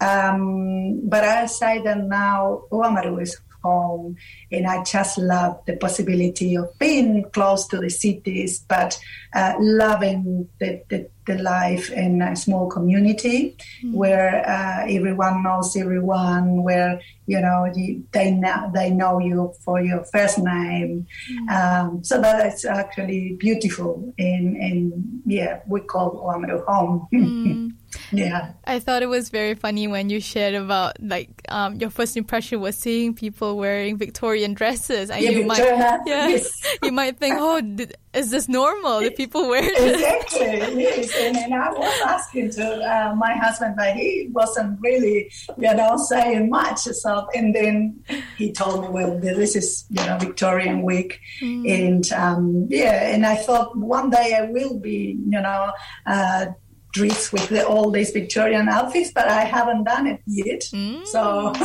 Um, 0.00 1.08
but 1.08 1.24
I 1.24 1.46
say 1.46 1.80
that 1.82 1.98
now 2.04 2.64
Oamaru 2.72 3.22
is 3.22 3.40
home. 3.62 4.16
And 4.52 4.66
I 4.66 4.84
just 4.84 5.16
love 5.18 5.60
the 5.66 5.76
possibility 5.76 6.56
of 6.56 6.78
being 6.78 7.24
close 7.32 7.66
to 7.68 7.78
the 7.78 7.88
cities, 7.88 8.64
but 8.68 8.98
uh, 9.34 9.54
loving 9.58 10.48
the, 10.60 10.82
the, 10.90 11.08
the, 11.26 11.38
life 11.38 11.90
in 11.90 12.20
a 12.20 12.36
small 12.36 12.68
community 12.68 13.56
mm. 13.82 13.94
where 13.94 14.46
uh, 14.46 14.84
everyone 14.86 15.42
knows 15.42 15.74
everyone, 15.74 16.62
where 16.62 17.00
you 17.26 17.40
know 17.40 17.72
you, 17.74 18.04
they 18.12 18.30
know 18.30 18.70
they 18.74 18.90
know 18.90 19.18
you 19.20 19.54
for 19.64 19.80
your 19.80 20.04
first 20.12 20.38
name. 20.38 21.06
Mm. 21.30 21.50
Um, 21.50 22.04
so 22.04 22.20
that 22.20 22.52
is 22.52 22.66
actually 22.66 23.36
beautiful. 23.38 24.12
And, 24.18 24.56
and 24.56 25.22
yeah, 25.24 25.60
we 25.66 25.80
call 25.80 26.22
Oamaru 26.24 26.64
home. 26.66 27.08
Mm. 27.12 27.72
Yeah. 28.10 28.52
I 28.64 28.78
thought 28.78 29.02
it 29.02 29.06
was 29.06 29.28
very 29.28 29.54
funny 29.54 29.86
when 29.86 30.10
you 30.10 30.20
shared 30.20 30.54
about 30.54 31.00
like 31.02 31.28
um, 31.48 31.76
your 31.76 31.90
first 31.90 32.16
impression 32.16 32.60
was 32.60 32.76
seeing 32.76 33.14
people 33.14 33.56
wearing 33.56 33.96
Victorian 33.98 34.41
dresses, 34.54 35.10
and 35.10 35.22
yeah, 35.22 35.30
you 35.30 35.46
might 35.46 35.58
yeah, 35.58 35.98
yes. 36.04 36.62
you 36.82 36.92
might 36.92 37.18
think, 37.18 37.36
oh, 37.38 37.60
did, 37.60 37.94
is 38.12 38.30
this 38.30 38.48
normal? 38.48 39.00
Do 39.00 39.10
people 39.10 39.48
wear 39.48 39.62
this? 39.62 39.94
Exactly. 39.94 40.82
Yes. 40.82 41.12
And, 41.18 41.36
and 41.36 41.54
I 41.54 41.70
was 41.70 42.00
asking 42.06 42.50
to 42.52 42.64
uh, 42.82 43.14
my 43.14 43.34
husband, 43.34 43.74
but 43.76 43.96
he 43.96 44.28
wasn't 44.32 44.78
really, 44.80 45.30
you 45.58 45.74
know, 45.74 45.96
saying 45.96 46.50
much. 46.50 46.80
So 46.80 47.26
and 47.34 47.54
then 47.54 48.04
he 48.36 48.52
told 48.52 48.82
me, 48.82 48.88
well, 48.90 49.18
this 49.18 49.56
is 49.56 49.84
you 49.90 50.04
know 50.04 50.18
Victorian 50.18 50.82
week, 50.82 51.20
mm. 51.40 51.70
and 51.70 52.12
um, 52.12 52.66
yeah, 52.68 53.14
and 53.14 53.24
I 53.24 53.36
thought 53.36 53.76
one 53.76 54.10
day 54.10 54.34
I 54.34 54.50
will 54.50 54.78
be, 54.78 55.18
you 55.24 55.40
know. 55.40 55.72
Uh, 56.06 56.46
dress 56.92 57.32
with 57.32 57.48
the, 57.48 57.66
all 57.66 57.90
these 57.90 58.10
Victorian 58.10 58.68
outfits, 58.68 59.10
but 59.12 59.26
I 59.26 59.44
haven't 59.44 59.84
done 59.84 60.06
it 60.06 60.20
yet. 60.26 60.60
Mm. 60.72 61.06
So, 61.06 61.52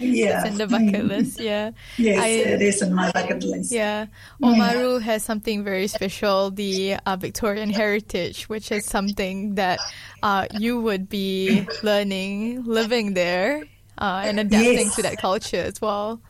yeah. 0.00 0.40
it's 0.40 0.50
in 0.50 0.58
the 0.58 0.66
bucket 0.66 1.04
list, 1.06 1.40
yeah. 1.40 1.70
yes, 1.96 2.22
I, 2.22 2.26
it 2.28 2.62
is 2.62 2.82
in 2.82 2.92
my 2.92 3.10
bucket 3.12 3.42
list. 3.44 3.72
Yeah. 3.72 4.06
Oamaru 4.42 4.98
yeah. 4.98 5.04
has 5.06 5.24
something 5.24 5.64
very 5.64 5.86
special, 5.86 6.50
the 6.50 6.96
uh, 7.06 7.16
Victorian 7.16 7.70
heritage, 7.70 8.48
which 8.48 8.70
is 8.72 8.84
something 8.84 9.54
that 9.54 9.78
uh, 10.22 10.46
you 10.58 10.80
would 10.80 11.08
be 11.08 11.66
learning 11.82 12.64
living 12.64 13.14
there 13.14 13.64
uh, 13.98 14.22
and 14.24 14.40
adapting 14.40 14.86
yes. 14.86 14.96
to 14.96 15.02
that 15.02 15.18
culture 15.18 15.62
as 15.62 15.80
well. 15.80 16.20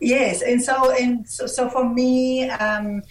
Yes, 0.00 0.40
and 0.40 0.62
so 0.62 0.90
and 0.96 1.28
so, 1.28 1.46
so 1.46 1.68
for 1.68 1.86
me, 1.86 2.48
um, 2.48 3.02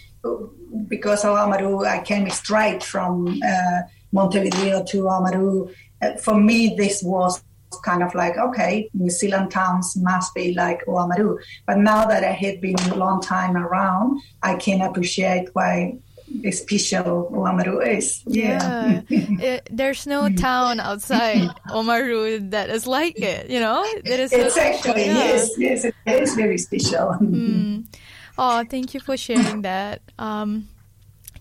because 0.88 1.24
of 1.24 1.36
Oamaru, 1.36 1.86
I 1.86 2.02
came 2.02 2.28
straight 2.30 2.82
from 2.82 3.40
uh, 3.46 3.82
Montevideo 4.12 4.84
to 4.84 5.02
Oamaru. 5.02 5.72
Uh, 6.02 6.16
for 6.16 6.34
me, 6.34 6.74
this 6.76 7.02
was 7.02 7.42
kind 7.84 8.02
of 8.02 8.14
like, 8.14 8.36
okay, 8.36 8.90
New 8.94 9.10
Zealand 9.10 9.50
towns 9.50 9.96
must 9.96 10.34
be 10.34 10.54
like 10.54 10.84
Oamaru. 10.86 11.38
But 11.66 11.78
now 11.78 12.04
that 12.06 12.24
I 12.24 12.32
had 12.32 12.60
been 12.60 12.78
a 12.90 12.96
long 12.96 13.20
time 13.20 13.56
around, 13.56 14.20
I 14.42 14.56
can 14.56 14.80
appreciate 14.80 15.48
why 15.52 15.98
special 16.50 17.30
Oamaru 17.32 17.86
is. 17.86 18.22
Yeah. 18.26 19.02
yeah. 19.08 19.26
it, 19.40 19.68
there's 19.70 20.06
no 20.06 20.28
town 20.34 20.80
outside 20.80 21.50
Oamaru 21.68 22.50
that 22.50 22.70
is 22.70 22.86
like 22.86 23.20
it, 23.20 23.50
you 23.50 23.60
know? 23.60 23.84
That 24.04 24.20
is 24.20 24.30
so 24.30 24.40
exactly, 24.40 25.06
yeah. 25.06 25.14
yes, 25.14 25.50
yes, 25.58 25.84
it 25.84 25.94
is 26.06 26.34
very 26.34 26.58
special. 26.58 27.16
Mm. 27.20 27.86
Oh, 28.38 28.64
thank 28.64 28.94
you 28.94 29.00
for 29.00 29.16
sharing 29.16 29.62
that. 29.62 30.02
Um, 30.18 30.68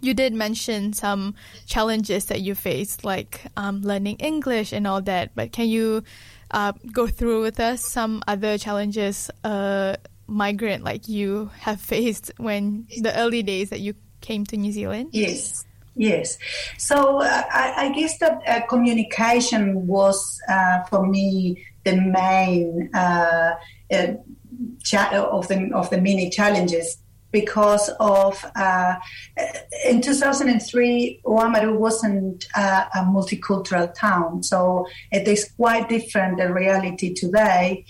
you 0.01 0.13
did 0.13 0.33
mention 0.33 0.93
some 0.93 1.35
challenges 1.65 2.25
that 2.25 2.41
you 2.41 2.55
faced, 2.55 3.03
like 3.03 3.41
um, 3.57 3.81
learning 3.81 4.17
English 4.17 4.73
and 4.73 4.88
all 4.88 5.01
that. 5.01 5.31
But 5.35 5.51
can 5.51 5.67
you 5.67 6.03
uh, 6.51 6.73
go 6.91 7.07
through 7.07 7.41
with 7.41 7.59
us 7.59 7.83
some 7.83 8.23
other 8.27 8.57
challenges 8.57 9.29
a 9.43 9.97
migrant 10.27 10.83
like 10.83 11.07
you 11.07 11.49
have 11.59 11.81
faced 11.81 12.31
when 12.38 12.88
the 13.01 13.17
early 13.17 13.43
days 13.43 13.69
that 13.71 13.79
you 13.79 13.93
came 14.21 14.45
to 14.45 14.57
New 14.57 14.71
Zealand? 14.71 15.09
Yes. 15.12 15.65
Yes. 15.95 16.38
So 16.77 17.21
I, 17.21 17.73
I, 17.75 17.91
guess 17.91 18.19
that 18.19 18.39
uh, 18.47 18.65
communication 18.67 19.85
was 19.85 20.39
uh, 20.47 20.83
for 20.83 21.05
me 21.05 21.65
the 21.83 21.97
main 21.97 22.89
uh, 22.93 23.55
uh, 23.91 24.07
cha- 24.81 25.12
of 25.12 25.49
the 25.49 25.69
of 25.73 25.89
the 25.89 25.99
many 25.99 26.29
challenges 26.29 26.97
because 27.31 27.89
of 27.99 28.43
uh, 28.55 28.95
in 29.85 30.01
2003 30.01 31.21
Oamaru 31.25 31.77
wasn't 31.77 32.47
uh, 32.55 32.85
a 32.93 32.99
multicultural 32.99 33.93
town 33.93 34.43
so 34.43 34.85
it 35.11 35.27
is 35.27 35.51
quite 35.57 35.89
different 35.89 36.37
the 36.37 36.51
reality 36.53 37.13
today. 37.13 37.85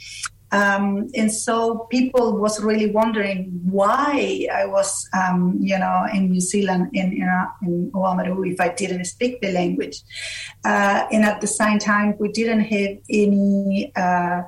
Um, 0.52 1.10
and 1.16 1.32
so 1.32 1.88
people 1.92 2.38
was 2.38 2.60
really 2.60 2.90
wondering 2.90 3.52
why 3.66 4.48
I 4.52 4.66
was, 4.66 5.08
um, 5.14 5.60
you 5.62 5.78
know, 5.78 6.08
in 6.12 6.32
New 6.32 6.42
Zealand 6.42 6.90
in 6.94 7.14
in, 7.14 7.30
uh, 7.30 7.46
in 7.62 7.92
Oamaru 7.92 8.52
if 8.52 8.60
I 8.60 8.70
didn't 8.70 9.06
speak 9.06 9.42
the 9.42 9.52
language, 9.52 10.02
uh, 10.66 11.06
and 11.12 11.24
at 11.24 11.40
the 11.42 11.48
same 11.62 11.78
time 11.78 12.16
we 12.18 12.32
didn't 12.32 12.62
have 12.62 12.98
any 13.12 13.92
uh, 13.96 14.42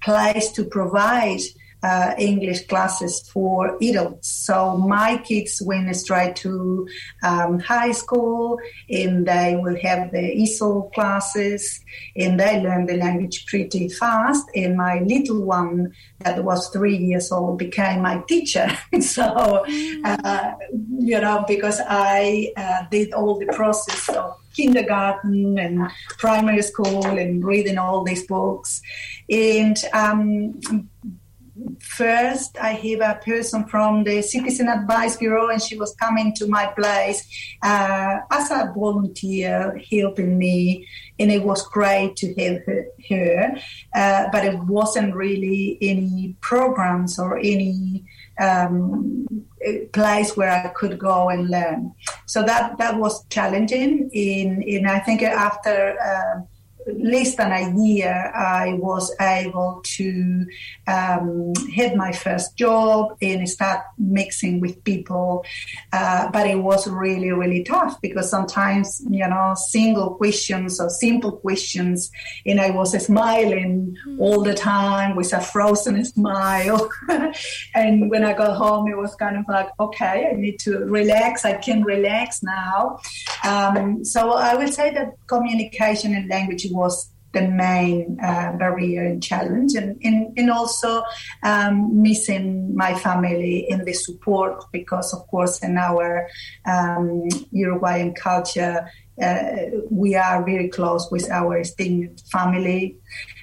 place 0.00 0.50
to 0.52 0.64
provide 0.64 1.42
uh, 1.82 2.14
English 2.18 2.66
classes 2.66 3.28
for 3.32 3.76
adults. 3.80 4.28
So 4.28 4.76
my 4.76 5.18
kids 5.18 5.62
went 5.64 5.94
straight 5.96 6.36
to 6.36 6.88
um, 7.22 7.58
high 7.58 7.92
school 7.92 8.58
and 8.88 9.26
they 9.26 9.58
will 9.60 9.76
have 9.82 10.12
the 10.12 10.18
ESOL 10.18 10.92
classes 10.92 11.80
and 12.16 12.38
they 12.38 12.60
learn 12.60 12.86
the 12.86 12.96
language 12.96 13.46
pretty 13.46 13.88
fast. 13.88 14.46
And 14.54 14.76
my 14.76 15.00
little 15.00 15.42
one 15.42 15.92
that 16.20 16.44
was 16.44 16.68
three 16.68 16.96
years 16.96 17.32
old 17.32 17.58
became 17.58 18.02
my 18.02 18.22
teacher. 18.28 18.68
so, 19.00 19.64
uh, 20.04 20.52
you 20.98 21.20
know, 21.20 21.44
because 21.48 21.80
I 21.88 22.52
uh, 22.56 22.84
did 22.90 23.12
all 23.12 23.38
the 23.38 23.46
process 23.46 24.08
of 24.10 24.36
kindergarten 24.54 25.58
and 25.58 25.90
primary 26.18 26.62
school 26.62 27.06
and 27.06 27.44
reading 27.44 27.78
all 27.78 28.04
these 28.04 28.26
books. 28.26 28.82
And 29.28 29.76
um, 29.92 30.60
first 31.80 32.56
I 32.58 32.72
have 32.72 33.00
a 33.00 33.20
person 33.24 33.64
from 33.66 34.04
the 34.04 34.22
Citizen 34.22 34.68
Advice 34.68 35.16
Bureau, 35.16 35.48
and 35.48 35.62
she 35.62 35.76
was 35.76 35.94
coming 35.94 36.34
to 36.34 36.46
my 36.46 36.66
place 36.66 37.26
uh, 37.62 38.18
as 38.30 38.50
a 38.50 38.72
volunteer, 38.74 39.80
helping 39.90 40.38
me, 40.38 40.86
and 41.18 41.30
it 41.30 41.42
was 41.42 41.66
great 41.68 42.16
to 42.16 42.34
have 42.34 42.62
her. 42.66 42.84
her 43.08 43.56
uh, 43.94 44.28
but 44.32 44.44
it 44.44 44.58
wasn't 44.64 45.14
really 45.14 45.78
any 45.80 46.36
programs 46.40 47.18
or 47.18 47.38
any 47.38 48.04
um, 48.40 49.26
place 49.92 50.36
where 50.36 50.50
I 50.50 50.68
could 50.68 50.98
go 50.98 51.28
and 51.28 51.50
learn. 51.50 51.92
So 52.26 52.42
that 52.44 52.78
that 52.78 52.96
was 52.96 53.24
challenging. 53.26 54.10
In 54.12 54.62
in 54.62 54.86
I 54.86 55.00
think 55.00 55.22
after. 55.22 55.96
Uh, 56.00 56.42
less 56.86 57.36
than 57.36 57.52
a 57.52 57.74
year, 57.78 58.32
I 58.34 58.74
was 58.74 59.14
able 59.20 59.80
to 59.84 60.46
um, 60.90 61.52
have 61.76 61.94
my 61.94 62.12
first 62.12 62.56
job 62.56 63.16
and 63.22 63.48
start 63.48 63.84
mixing 63.98 64.60
with 64.60 64.82
people. 64.84 65.44
Uh, 65.92 66.30
but 66.30 66.46
it 66.46 66.58
was 66.58 66.88
really, 66.88 67.30
really 67.30 67.62
tough 67.62 68.00
because 68.00 68.28
sometimes, 68.28 69.02
you 69.08 69.26
know, 69.26 69.54
single 69.56 70.14
questions 70.14 70.80
or 70.80 70.90
simple 70.90 71.32
questions, 71.32 72.10
and 72.44 72.60
I 72.60 72.70
was 72.70 72.90
smiling 73.04 73.96
mm. 74.06 74.18
all 74.18 74.42
the 74.42 74.54
time 74.54 75.16
with 75.16 75.32
a 75.32 75.40
frozen 75.40 76.04
smile. 76.14 76.90
and 77.74 78.10
when 78.10 78.24
I 78.24 78.32
got 78.32 78.56
home, 78.56 78.88
it 78.88 78.96
was 78.96 79.14
kind 79.14 79.36
of 79.36 79.44
like, 79.48 79.68
okay, 79.78 80.30
I 80.32 80.36
need 80.36 80.58
to 80.60 80.78
relax. 80.78 81.44
I 81.44 81.54
can 81.54 81.84
relax 81.84 82.42
now. 82.42 82.98
Um, 83.44 84.04
so 84.04 84.32
I 84.32 84.54
would 84.54 84.74
say 84.74 84.92
that 84.94 85.14
communication 85.26 86.14
and 86.14 86.28
language 86.28 86.66
was 86.70 87.10
the 87.32 87.48
main 87.48 88.18
uh, 88.22 88.52
barrier 88.58 89.04
and 89.04 89.22
challenge, 89.22 89.74
and, 89.74 90.00
and, 90.02 90.36
and 90.36 90.50
also 90.50 91.02
um, 91.42 92.02
missing 92.02 92.74
my 92.74 92.94
family 92.94 93.66
in 93.68 93.84
the 93.84 93.92
support 93.92 94.64
because, 94.72 95.14
of 95.14 95.26
course, 95.28 95.62
in 95.62 95.78
our 95.78 96.28
um, 96.66 97.28
Uruguayan 97.52 98.14
culture, 98.14 98.88
uh, 99.22 99.52
we 99.90 100.14
are 100.14 100.44
very 100.44 100.68
close 100.68 101.10
with 101.10 101.30
our 101.30 101.58
extended 101.58 102.20
family. 102.32 102.96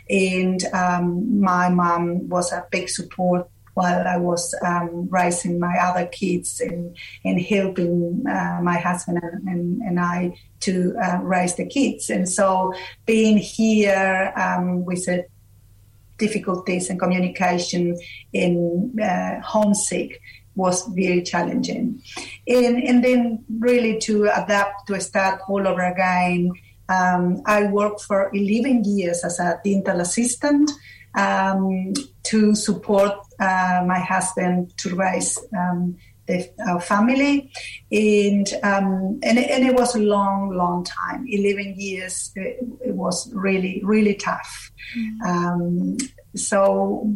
And 0.09 0.63
um, 0.73 1.39
my 1.39 1.69
mom 1.69 2.29
was 2.29 2.51
a 2.51 2.65
big 2.71 2.89
support 2.89 3.49
while 3.77 4.07
I 4.07 4.17
was 4.17 4.55
um, 4.65 5.07
raising 5.07 5.59
my 5.59 5.77
other 5.77 6.07
kids 6.07 6.59
and, 6.59 6.97
and 7.23 7.39
helping 7.39 8.23
uh, 8.27 8.57
my 8.63 8.79
husband 8.79 9.19
and, 9.21 9.47
and, 9.47 9.81
and 9.83 9.99
I 9.99 10.39
to 10.61 10.95
uh, 10.99 11.19
raise 11.21 11.53
the 11.57 11.67
kids. 11.67 12.09
And 12.09 12.27
so 12.27 12.73
being 13.05 13.37
here 13.37 14.33
um, 14.35 14.83
with 14.83 15.05
the 15.05 15.27
difficulties 16.17 16.89
in 16.89 16.97
communication 16.97 17.99
in 18.33 18.97
uh, 18.99 19.41
homesick 19.41 20.21
was 20.55 20.83
very 20.95 21.21
challenging. 21.21 22.01
And, 22.47 22.81
and 22.81 23.03
then 23.03 23.45
really 23.59 23.99
to 23.99 24.23
adapt 24.23 24.87
to 24.87 24.99
start 24.99 25.41
all 25.47 25.67
over 25.67 25.83
again. 25.83 26.51
Um, 26.89 27.43
I 27.45 27.65
worked 27.65 28.01
for 28.01 28.31
11 28.33 28.85
years 28.85 29.23
as 29.23 29.39
a 29.39 29.61
dental 29.63 29.99
assistant 29.99 30.71
um, 31.17 31.93
to 32.23 32.55
support 32.55 33.13
uh, 33.39 33.83
my 33.85 33.99
husband 33.99 34.77
to 34.77 34.95
raise 34.95 35.37
um, 35.57 35.97
the, 36.27 36.49
our 36.67 36.79
family, 36.79 37.51
and, 37.91 38.47
um, 38.63 39.19
and 39.23 39.39
and 39.39 39.65
it 39.65 39.73
was 39.73 39.95
a 39.95 39.99
long, 39.99 40.49
long 40.55 40.83
time. 40.83 41.25
Eleven 41.27 41.73
years. 41.77 42.31
It, 42.35 42.59
it 42.85 42.93
was 42.93 43.31
really, 43.33 43.81
really 43.83 44.15
tough. 44.15 44.71
Mm. 45.23 46.01
so 46.35 47.13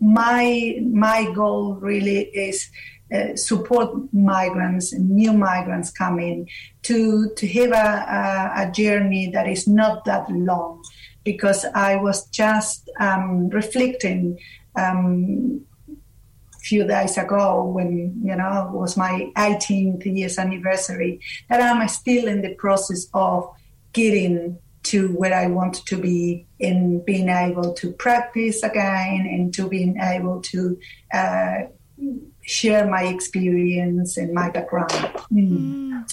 my 0.00 0.78
my 0.82 1.32
goal 1.32 1.74
really 1.74 2.20
is. 2.20 2.68
Uh, 3.14 3.36
support 3.36 3.88
migrants 4.12 4.92
and 4.92 5.08
new 5.08 5.32
migrants 5.32 5.92
coming 5.92 6.48
to 6.82 7.30
to 7.36 7.46
have 7.46 7.70
a, 7.70 8.58
a, 8.58 8.66
a 8.66 8.72
journey 8.72 9.30
that 9.30 9.46
is 9.46 9.68
not 9.68 10.04
that 10.04 10.28
long 10.28 10.82
because 11.26 11.66
I 11.74 11.96
was 11.96 12.24
just 12.28 12.88
um, 13.00 13.50
reflecting 13.50 14.38
um, 14.76 15.66
a 15.90 16.58
few 16.60 16.86
days 16.86 17.18
ago 17.18 17.64
when 17.64 18.22
you 18.22 18.36
know 18.36 18.70
it 18.72 18.78
was 18.78 18.96
my 18.96 19.32
18th 19.36 20.06
years 20.06 20.38
anniversary 20.38 21.20
that 21.50 21.60
I'm 21.60 21.86
still 21.88 22.28
in 22.28 22.42
the 22.42 22.54
process 22.54 23.08
of 23.12 23.50
getting 23.92 24.58
to 24.84 25.08
where 25.16 25.34
I 25.34 25.48
want 25.48 25.84
to 25.84 25.96
be 25.96 26.46
in 26.60 27.04
being 27.04 27.28
able 27.28 27.74
to 27.74 27.92
practice 27.92 28.62
again 28.62 29.26
and 29.26 29.52
to 29.54 29.68
being 29.68 29.98
able 30.00 30.40
to 30.52 30.78
uh, 31.12 31.54
share 32.42 32.86
my 32.86 33.02
experience 33.02 34.16
and 34.16 34.32
my 34.32 34.48
background. 34.50 34.92
Mm. 34.92 35.26
Mm. 35.32 36.04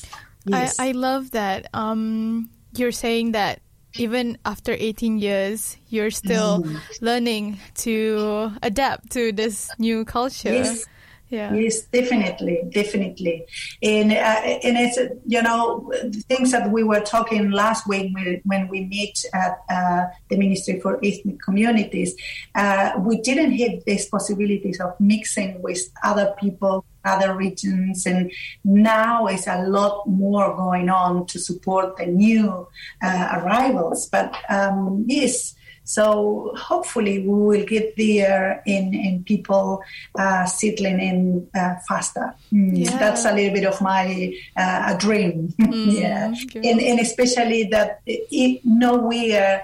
Yes. 0.46 0.80
I, 0.80 0.88
I 0.88 0.92
love 0.94 1.32
that. 1.32 1.68
Um, 1.76 2.50
you're 2.76 2.92
saying 2.92 3.34
that 3.34 3.62
even 3.96 4.38
after 4.46 4.74
18 4.74 5.20
years, 5.20 5.78
you're 5.90 6.12
still 6.12 6.64
mm. 6.64 6.80
learning 7.02 7.60
to 7.76 8.52
adapt 8.62 9.12
to 9.12 9.32
this 9.32 9.70
new 9.78 10.06
culture. 10.06 10.54
Yes. 10.54 10.86
Yeah. 11.30 11.52
Yes, 11.56 11.82
definitely, 11.86 12.62
definitely, 12.70 13.48
and 13.82 14.12
uh, 14.12 14.16
and 14.16 14.78
it's 14.78 15.00
you 15.26 15.42
know 15.42 15.92
things 16.30 16.52
that 16.52 16.70
we 16.70 16.84
were 16.84 17.00
talking 17.00 17.50
last 17.50 17.88
week 17.88 18.14
when, 18.14 18.40
when 18.44 18.68
we 18.68 18.86
meet 18.86 19.26
at 19.34 19.58
uh, 19.68 20.04
the 20.30 20.38
Ministry 20.38 20.80
for 20.80 21.00
Ethnic 21.04 21.42
Communities. 21.42 22.14
Uh, 22.54 22.92
we 23.00 23.20
didn't 23.22 23.54
have 23.54 23.84
these 23.88 24.06
possibilities 24.10 24.80
of 24.80 24.94
mixing 25.00 25.60
with 25.64 25.80
other 26.04 26.36
people 26.40 26.86
other 27.06 27.36
regions. 27.36 28.06
And 28.06 28.32
now 28.64 29.28
is 29.28 29.48
a 29.48 29.64
lot 29.64 30.08
more 30.08 30.56
going 30.56 30.90
on 30.90 31.26
to 31.28 31.40
support 31.40 31.98
the 31.98 32.06
new 32.06 32.68
uh, 33.02 33.40
arrivals. 33.42 34.08
But 34.08 34.36
um, 34.50 35.06
yes, 35.08 35.56
so 35.84 36.54
hopefully 36.56 37.20
we 37.20 37.34
will 37.34 37.66
get 37.66 37.96
there 37.98 38.64
in, 38.66 38.94
in 38.94 39.24
people 39.24 39.84
uh, 40.16 40.46
settling 40.46 41.00
in 41.00 41.48
uh, 41.54 41.76
faster. 41.88 42.34
Mm. 42.52 42.86
Yeah. 42.86 42.98
That's 42.98 43.26
a 43.26 43.34
little 43.34 43.54
bit 43.54 43.66
of 43.66 43.82
my 43.82 44.34
uh, 44.56 44.98
dream. 44.98 45.54
Mm, 45.64 46.00
yeah, 46.00 46.34
and, 46.56 46.80
and 46.80 47.00
especially 47.00 47.64
that 47.66 48.02
it, 48.06 48.62
nowhere. 48.64 49.64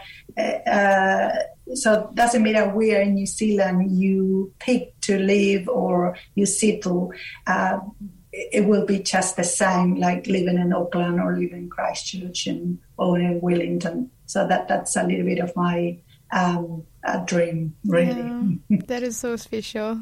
So 1.75 2.09
it 2.09 2.15
doesn't 2.15 2.43
matter 2.43 2.69
where 2.69 3.01
in 3.01 3.15
New 3.15 3.25
Zealand 3.25 3.91
you 3.91 4.53
pick 4.59 4.99
to 5.01 5.19
live 5.19 5.67
or 5.67 6.17
you 6.35 6.45
settle. 6.45 7.13
Uh, 7.45 7.79
it 8.31 8.65
will 8.65 8.85
be 8.85 8.99
just 8.99 9.35
the 9.35 9.43
same, 9.43 9.95
like 9.95 10.27
living 10.27 10.57
in 10.57 10.73
Auckland 10.73 11.19
or 11.19 11.33
living 11.33 11.63
in 11.63 11.69
Christchurch 11.69 12.47
and 12.47 12.79
or 12.97 13.19
in 13.19 13.41
Wellington. 13.41 14.11
So 14.25 14.47
that 14.47 14.67
that's 14.67 14.95
a 14.95 15.03
little 15.03 15.25
bit 15.25 15.39
of 15.39 15.55
my 15.55 15.97
um, 16.31 16.83
dream, 17.25 17.75
really. 17.85 18.59
Yeah, 18.69 18.77
that 18.87 19.03
is 19.03 19.17
so 19.17 19.35
special. 19.35 20.01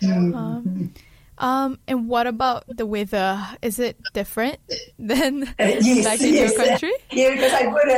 Mm-hmm. 0.00 0.34
Um, 0.34 0.94
Um, 1.38 1.78
and 1.86 2.08
what 2.08 2.26
about 2.26 2.64
the 2.68 2.84
weather? 2.84 3.40
Is 3.62 3.78
it 3.78 3.96
different 4.12 4.58
than 4.98 5.44
uh, 5.44 5.52
yes, 5.58 6.04
back 6.04 6.20
in 6.20 6.34
yes. 6.34 6.52
your 6.52 6.66
country? 6.66 6.92
Yeah, 7.12 7.30
because 7.30 7.52
I 7.52 7.66
put 7.66 7.88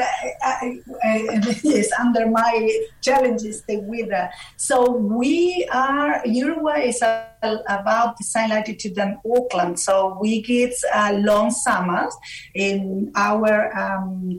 uh, 0.45 1.61
yes 1.65 1.89
under 1.99 2.27
my 2.27 2.85
challenges 3.01 3.63
the 3.65 3.79
weather. 3.79 4.31
So 4.57 4.93
we 4.93 5.67
are 5.73 6.23
Uruguay 6.27 6.89
is 6.89 7.03
about 7.03 8.19
the 8.19 8.25
same 8.25 8.51
latitude 8.51 8.95
than 8.95 9.19
Auckland, 9.25 9.81
so 9.81 10.19
we 10.21 10.43
get 10.43 10.75
uh, 10.95 11.19
long 11.19 11.51
summers. 11.51 12.15
In 12.55 13.11
our 13.17 13.77
um, 13.77 14.39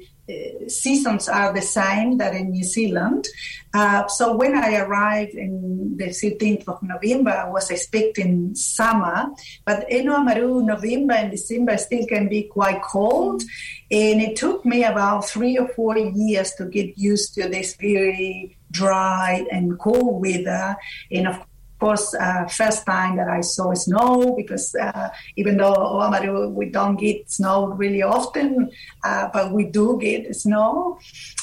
seasons 0.67 1.27
are 1.27 1.53
the 1.53 1.61
same 1.61 2.17
that 2.17 2.35
in 2.35 2.51
New 2.51 2.63
Zealand. 2.63 3.27
Uh, 3.73 4.07
so 4.07 4.35
when 4.35 4.55
I 4.55 4.77
arrived 4.77 5.33
in 5.33 5.95
the 5.97 6.07
13th 6.07 6.67
of 6.67 6.83
November, 6.83 7.31
I 7.31 7.49
was 7.49 7.69
expecting 7.71 8.53
summer, 8.55 9.29
but 9.65 9.89
in 9.89 10.07
Oamaru, 10.07 10.63
November 10.63 11.13
and 11.13 11.31
December 11.31 11.77
still 11.77 12.05
can 12.07 12.27
be 12.27 12.43
quite 12.43 12.81
cold. 12.81 13.41
And 13.89 14.21
it 14.21 14.35
took 14.35 14.65
me 14.65 14.83
about 14.83 15.25
three 15.25 15.57
or 15.57 15.67
four 15.69 15.97
years 15.97 16.53
to 16.55 16.65
get 16.65 16.97
used 16.97 17.33
to 17.35 17.47
this 17.49 17.75
very 17.75 18.57
dry 18.71 19.45
and 19.51 19.77
cold 19.79 20.21
weather. 20.21 20.75
And 21.11 21.27
of 21.27 21.45
course, 21.81 22.13
uh, 22.13 22.45
first 22.45 22.85
time 22.85 23.17
that 23.17 23.27
I 23.27 23.41
saw 23.41 23.73
snow 23.73 24.35
because 24.37 24.75
uh, 24.75 25.09
even 25.35 25.57
though 25.57 25.73
Oamaru, 25.73 26.51
we 26.51 26.67
don't 26.69 26.95
get 26.95 27.29
snow 27.29 27.69
really 27.69 28.03
often, 28.03 28.69
uh, 29.03 29.29
but 29.33 29.51
we 29.51 29.65
do 29.65 29.97
get 29.99 30.33
snow. 30.35 30.99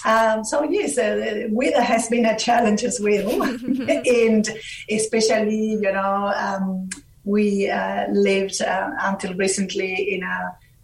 Um, 0.07 0.45
so 0.45 0.63
yes, 0.63 0.97
uh, 0.97 1.49
weather 1.51 1.83
has 1.83 2.09
been 2.09 2.25
a 2.25 2.39
challenge 2.39 2.85
as 2.85 3.01
well, 3.01 3.43
and 4.23 4.49
especially 4.89 5.73
you 5.85 5.93
know 5.93 6.33
um, 6.45 6.89
we 7.25 7.69
uh, 7.69 8.07
lived 8.13 8.63
uh, 8.63 8.91
until 9.03 9.35
recently 9.35 10.15
in 10.15 10.23
a, 10.23 10.39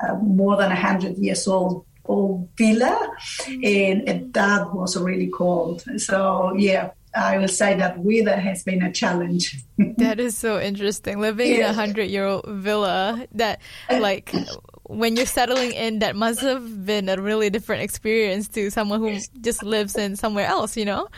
a 0.08 0.16
more 0.16 0.56
than 0.56 0.70
hundred 0.72 1.16
years 1.16 1.46
old 1.46 1.86
old 2.06 2.48
villa, 2.58 2.98
and, 3.48 4.06
and 4.08 4.34
that 4.34 4.74
was 4.74 4.96
really 4.96 5.28
cold. 5.28 5.84
So 5.96 6.52
yeah. 6.58 6.90
I 7.16 7.38
will 7.38 7.48
say 7.48 7.76
that 7.76 7.98
weather 7.98 8.36
has 8.36 8.62
been 8.62 8.82
a 8.82 8.92
challenge. 8.92 9.56
that 9.98 10.18
is 10.18 10.36
so 10.36 10.60
interesting. 10.60 11.20
Living 11.20 11.50
yeah. 11.50 11.56
in 11.56 11.62
a 11.64 11.72
hundred 11.72 12.10
year 12.10 12.26
old 12.26 12.44
villa 12.46 13.26
that 13.32 13.60
like 13.90 14.34
when 14.84 15.16
you're 15.16 15.26
settling 15.26 15.72
in 15.72 16.00
that 16.00 16.16
must 16.16 16.40
have 16.40 16.84
been 16.84 17.08
a 17.08 17.20
really 17.20 17.50
different 17.50 17.82
experience 17.82 18.48
to 18.48 18.70
someone 18.70 19.00
who 19.00 19.18
just 19.40 19.62
lives 19.62 19.96
in 19.96 20.16
somewhere 20.16 20.46
else, 20.46 20.76
you 20.76 20.84
know? 20.84 21.08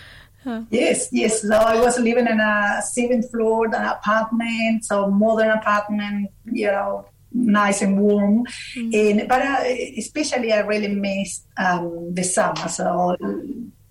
Huh. 0.45 0.63
Yes, 0.71 1.09
yes. 1.11 1.43
So 1.43 1.57
I 1.57 1.81
was 1.81 1.99
living 1.99 2.29
in 2.29 2.39
a 2.39 2.81
seventh 2.81 3.31
floor 3.33 3.67
apartment, 3.67 4.85
so 4.85 5.11
modern 5.11 5.51
apartment, 5.51 6.31
you 6.45 6.69
know, 6.69 7.07
nice 7.33 7.83
and 7.83 7.99
warm. 7.99 8.47
Mm-hmm. 8.77 8.91
And 8.95 9.29
but 9.29 9.43
uh, 9.43 9.65
especially 9.99 10.53
I 10.53 10.61
really 10.61 10.89
missed 10.89 11.47
um, 11.59 12.15
the 12.15 12.23
summer. 12.23 12.69
So 12.69 13.17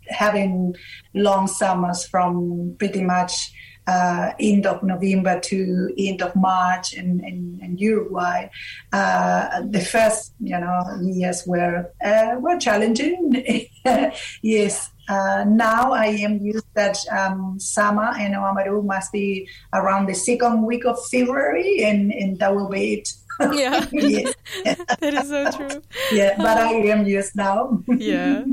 having 0.09 0.75
long 1.13 1.47
summers 1.47 2.05
from 2.07 2.75
pretty 2.77 3.03
much 3.03 3.51
uh, 3.87 4.31
end 4.39 4.65
of 4.65 4.81
November 4.83 5.39
to 5.39 5.93
end 5.97 6.21
of 6.21 6.35
March 6.35 6.93
in, 6.93 7.23
in, 7.23 7.59
in 7.61 7.77
Uruguay. 7.77 8.47
Uh, 8.91 9.61
the 9.69 9.79
first, 9.79 10.33
you 10.39 10.59
know, 10.59 10.83
years 11.03 11.43
were 11.45 11.91
uh, 12.03 12.35
were 12.39 12.57
challenging. 12.57 13.43
yes. 14.41 14.91
Uh, 15.07 15.45
now 15.47 15.91
I 15.91 16.07
am 16.07 16.39
used 16.39 16.65
that 16.73 16.97
um, 17.11 17.59
summer 17.59 18.11
in 18.19 18.31
Oamaru 18.31 18.83
must 18.83 19.11
be 19.11 19.47
around 19.71 20.07
the 20.07 20.15
second 20.15 20.63
week 20.63 20.83
of 20.85 20.97
February, 21.11 21.83
and, 21.83 22.11
and 22.11 22.39
that 22.39 22.55
will 22.55 22.69
be 22.69 22.93
it. 22.95 23.09
Yeah. 23.39 23.85
yes. 23.91 24.33
that 24.63 25.13
is 25.13 25.29
so 25.29 25.51
true. 25.51 25.81
Yeah, 26.11 26.35
but 26.37 26.57
I 26.57 26.73
am 26.73 27.05
used 27.05 27.35
now. 27.35 27.81
yeah. 27.87 28.43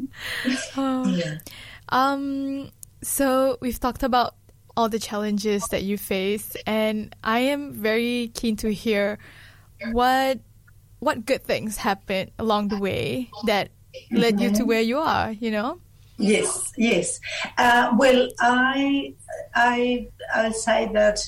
Oh. 0.76 1.06
yeah. 1.06 1.38
Um, 1.88 2.70
so 3.02 3.58
we've 3.60 3.78
talked 3.78 4.02
about 4.02 4.34
all 4.76 4.88
the 4.88 4.98
challenges 4.98 5.66
that 5.68 5.82
you 5.82 5.98
face, 5.98 6.56
and 6.66 7.14
I 7.22 7.40
am 7.40 7.72
very 7.72 8.30
keen 8.34 8.56
to 8.56 8.72
hear 8.72 9.18
what 9.92 10.40
what 11.00 11.26
good 11.26 11.42
things 11.42 11.76
happened 11.76 12.30
along 12.38 12.68
the 12.68 12.78
way 12.78 13.28
that 13.46 13.70
led 14.10 14.40
you 14.40 14.50
to 14.52 14.64
where 14.64 14.80
you 14.80 14.98
are. 14.98 15.32
You 15.32 15.50
know. 15.50 15.80
Yes. 16.18 16.72
Yes. 16.76 17.20
Uh, 17.58 17.92
well, 17.96 18.28
I 18.40 19.14
I 19.54 20.08
I'll 20.34 20.52
say 20.52 20.90
that. 20.94 21.20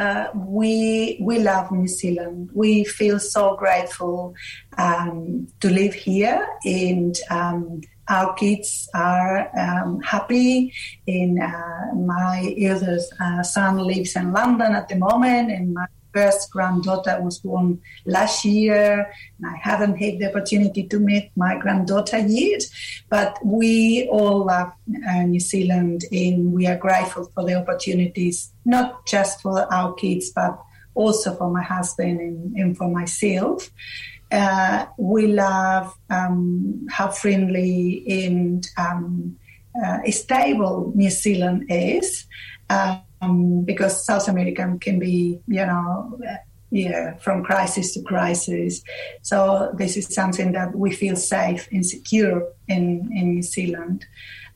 Uh, 0.00 0.30
we 0.34 1.18
we 1.20 1.38
love 1.40 1.70
New 1.70 1.86
Zealand. 1.86 2.48
We 2.54 2.84
feel 2.84 3.18
so 3.20 3.54
grateful 3.54 4.34
um, 4.78 5.46
to 5.60 5.68
live 5.68 5.92
here, 5.92 6.48
and 6.64 7.14
um, 7.28 7.82
our 8.08 8.32
kids 8.32 8.88
are 8.94 9.50
um, 9.58 10.00
happy. 10.00 10.72
And 11.06 11.42
uh, 11.42 11.94
my 11.94 12.54
eldest 12.58 13.12
uh, 13.20 13.42
son 13.42 13.76
lives 13.76 14.16
in 14.16 14.32
London 14.32 14.74
at 14.74 14.88
the 14.88 14.96
moment, 14.96 15.52
and 15.52 15.74
my 15.74 15.86
first 16.12 16.50
granddaughter 16.50 17.20
was 17.20 17.38
born 17.38 17.80
last 18.06 18.44
year. 18.44 19.10
And 19.38 19.50
I 19.50 19.56
haven't 19.56 19.96
had 19.96 20.18
the 20.18 20.28
opportunity 20.28 20.84
to 20.84 20.98
meet 20.98 21.30
my 21.36 21.58
granddaughter 21.58 22.18
yet, 22.18 22.62
but 23.08 23.38
we 23.44 24.08
all 24.10 24.46
love 24.46 24.72
uh, 25.08 25.22
New 25.22 25.40
Zealand, 25.40 26.04
and 26.12 26.52
we 26.52 26.66
are 26.66 26.76
grateful 26.76 27.30
for 27.34 27.44
the 27.44 27.54
opportunities, 27.54 28.52
not 28.64 29.06
just 29.06 29.40
for 29.42 29.72
our 29.72 29.94
kids, 29.94 30.30
but 30.30 30.58
also 30.94 31.34
for 31.34 31.50
my 31.50 31.62
husband 31.62 32.20
and, 32.20 32.56
and 32.56 32.76
for 32.76 32.88
myself. 32.88 33.70
Uh, 34.30 34.86
we 34.96 35.26
love 35.26 35.92
um, 36.08 36.86
how 36.88 37.08
friendly 37.08 38.04
and 38.08 38.68
um, 38.76 39.36
uh, 39.84 39.98
stable 40.10 40.92
New 40.94 41.10
Zealand 41.10 41.64
is, 41.68 42.26
um, 43.20 43.62
because 43.62 44.04
South 44.04 44.28
America 44.28 44.76
can 44.80 44.98
be, 44.98 45.40
you 45.46 45.66
know, 45.66 46.18
yeah, 46.70 47.16
from 47.16 47.42
crisis 47.42 47.94
to 47.94 48.02
crisis. 48.02 48.82
So 49.22 49.72
this 49.76 49.96
is 49.96 50.14
something 50.14 50.52
that 50.52 50.74
we 50.74 50.92
feel 50.92 51.16
safe 51.16 51.68
and 51.72 51.84
secure 51.84 52.48
in 52.68 53.10
in 53.12 53.34
New 53.34 53.42
Zealand. 53.42 54.06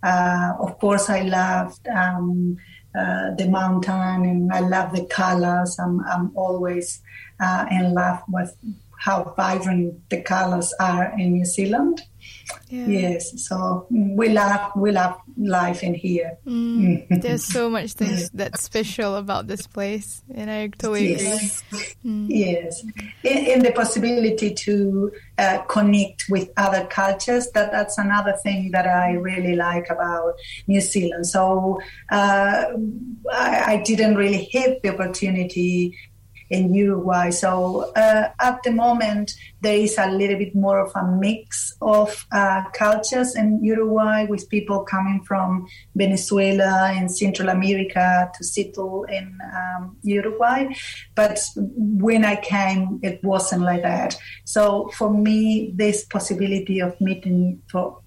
Uh, 0.02 0.52
of 0.60 0.78
course, 0.78 1.08
I 1.10 1.22
loved. 1.22 1.86
Um, 1.88 2.58
uh, 2.96 3.34
the 3.34 3.48
mountain 3.48 4.24
and 4.24 4.52
I 4.52 4.60
love 4.60 4.94
the 4.94 5.04
colors. 5.06 5.76
I'm, 5.80 6.00
I'm 6.04 6.30
always 6.36 7.02
uh, 7.40 7.66
in 7.68 7.92
love 7.92 8.22
with 8.28 8.56
how 9.04 9.34
vibrant 9.36 10.08
the 10.08 10.22
colors 10.22 10.72
are 10.80 11.12
in 11.18 11.34
New 11.34 11.44
Zealand. 11.44 12.00
Yeah. 12.70 12.86
Yes, 12.86 13.46
so 13.46 13.86
we 13.90 14.30
love 14.30 14.72
we 14.76 14.92
love 14.92 15.20
life 15.36 15.82
in 15.82 15.94
here. 15.94 16.38
Mm, 16.46 17.20
there's 17.20 17.44
so 17.44 17.68
much 17.68 17.92
things 18.00 18.30
that's 18.30 18.62
special 18.62 19.16
about 19.16 19.46
this 19.46 19.66
place, 19.66 20.22
and 20.34 20.50
I 20.50 20.68
totally 20.68 21.12
yes. 21.12 21.62
agree. 21.68 21.84
Mm. 22.06 22.26
Yes, 22.30 22.82
in, 23.22 23.38
in, 23.52 23.58
the 23.62 23.72
possibility 23.72 24.54
to 24.54 25.12
uh, 25.36 25.58
connect 25.68 26.24
with 26.30 26.48
other 26.56 26.86
cultures, 26.86 27.50
that 27.50 27.70
that's 27.72 27.98
another 27.98 28.34
thing 28.42 28.70
that 28.70 28.86
I 28.86 29.12
really 29.12 29.54
like 29.54 29.90
about 29.90 30.32
New 30.66 30.80
Zealand. 30.80 31.26
So 31.26 31.80
uh, 32.10 32.64
I, 33.30 33.64
I 33.74 33.82
didn't 33.84 34.16
really 34.16 34.48
have 34.54 34.76
the 34.82 34.94
opportunity 34.94 35.94
in 36.50 36.74
Uruguay. 36.74 37.30
So 37.30 37.92
uh, 37.96 38.30
at 38.40 38.62
the 38.62 38.70
moment, 38.70 39.34
there 39.60 39.76
is 39.76 39.96
a 39.98 40.10
little 40.10 40.38
bit 40.38 40.54
more 40.54 40.78
of 40.78 40.92
a 40.94 41.06
mix 41.06 41.74
of 41.80 42.26
uh, 42.32 42.64
cultures 42.72 43.34
in 43.34 43.64
Uruguay 43.64 44.26
with 44.26 44.48
people 44.50 44.80
coming 44.84 45.22
from 45.24 45.66
Venezuela 45.94 46.92
and 46.92 47.10
Central 47.10 47.48
America 47.48 48.30
to 48.34 48.44
settle 48.44 49.04
in 49.04 49.38
um, 49.54 49.96
Uruguay. 50.02 50.66
But 51.14 51.40
when 51.56 52.24
I 52.24 52.36
came, 52.36 53.00
it 53.02 53.22
wasn't 53.24 53.62
like 53.62 53.82
that. 53.82 54.16
So 54.44 54.90
for 54.94 55.12
me, 55.12 55.72
this 55.74 56.04
possibility 56.04 56.80
of 56.80 57.00
meeting 57.00 57.62
for 57.70 58.03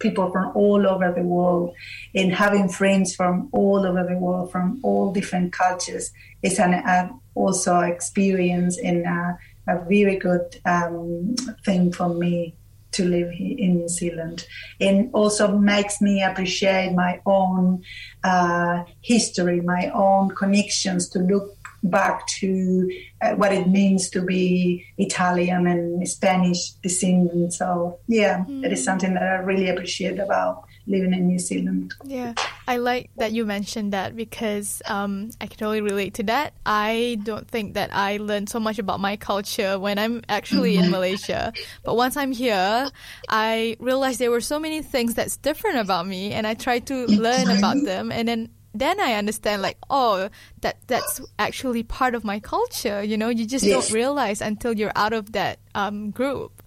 people 0.00 0.30
from 0.32 0.50
all 0.56 0.86
over 0.86 1.12
the 1.12 1.22
world 1.22 1.74
and 2.14 2.32
having 2.32 2.68
friends 2.68 3.14
from 3.14 3.48
all 3.52 3.86
over 3.86 4.02
the 4.02 4.16
world 4.16 4.50
from 4.50 4.80
all 4.82 5.12
different 5.12 5.52
cultures 5.52 6.10
is 6.42 6.58
an 6.58 6.74
uh, 6.74 7.08
also 7.34 7.80
experience 7.80 8.78
and 8.78 9.06
uh, 9.06 9.32
a 9.68 9.84
very 9.88 10.16
good 10.16 10.60
um, 10.64 11.34
thing 11.64 11.92
for 11.92 12.08
me 12.08 12.56
to 12.92 13.04
live 13.04 13.30
in 13.38 13.76
New 13.76 13.88
Zealand, 13.88 14.46
and 14.80 15.10
also 15.12 15.56
makes 15.56 16.00
me 16.00 16.22
appreciate 16.22 16.92
my 16.92 17.20
own 17.24 17.84
uh, 18.24 18.82
history, 19.00 19.60
my 19.60 19.90
own 19.94 20.30
connections 20.30 21.08
to 21.10 21.20
look 21.20 21.56
back 21.82 22.26
to 22.26 22.90
uh, 23.22 23.34
what 23.34 23.52
it 23.52 23.68
means 23.68 24.10
to 24.10 24.22
be 24.22 24.84
Italian 24.98 25.66
and 25.66 26.06
Spanish 26.08 26.70
descendant. 26.82 27.52
So 27.54 27.98
yeah, 28.06 28.44
mm. 28.44 28.64
it 28.64 28.72
is 28.72 28.84
something 28.84 29.14
that 29.14 29.22
I 29.22 29.36
really 29.36 29.68
appreciate 29.68 30.18
about 30.18 30.64
living 30.86 31.14
in 31.14 31.28
New 31.28 31.38
Zealand. 31.38 31.94
Yeah, 32.04 32.34
I 32.66 32.76
like 32.76 33.10
that 33.16 33.32
you 33.32 33.46
mentioned 33.46 33.92
that 33.92 34.16
because 34.16 34.82
um, 34.86 35.30
I 35.40 35.46
can 35.46 35.58
totally 35.58 35.80
relate 35.80 36.14
to 36.14 36.22
that. 36.24 36.54
I 36.66 37.18
don't 37.22 37.48
think 37.48 37.74
that 37.74 37.90
I 37.92 38.16
learned 38.18 38.50
so 38.50 38.60
much 38.60 38.78
about 38.78 39.00
my 39.00 39.16
culture 39.16 39.78
when 39.78 39.98
I'm 39.98 40.22
actually 40.28 40.76
in 40.76 40.90
Malaysia, 40.90 41.52
but 41.84 41.96
once 41.96 42.16
I'm 42.16 42.32
here, 42.32 42.88
I 43.28 43.76
realized 43.78 44.18
there 44.18 44.30
were 44.30 44.40
so 44.40 44.58
many 44.58 44.82
things 44.82 45.14
that's 45.14 45.36
different 45.36 45.78
about 45.78 46.06
me, 46.06 46.32
and 46.32 46.46
I 46.46 46.54
try 46.54 46.80
to 46.80 47.06
learn 47.06 47.48
about 47.56 47.76
them, 47.84 48.12
and 48.12 48.28
then 48.28 48.48
then 48.74 49.00
I 49.00 49.14
understand 49.14 49.62
like 49.62 49.78
oh 49.90 50.28
that 50.60 50.76
that's 50.86 51.20
actually 51.38 51.82
part 51.82 52.14
of 52.14 52.24
my 52.24 52.38
culture. 52.40 53.02
You 53.02 53.16
know, 53.16 53.28
you 53.28 53.46
just 53.46 53.64
Yes. 53.64 53.88
don't 53.88 53.94
realize 53.94 54.40
until 54.40 54.72
you're 54.72 54.92
out 54.94 55.12
of 55.12 55.32
that 55.32 55.58
um, 55.74 56.10
group. 56.10 56.59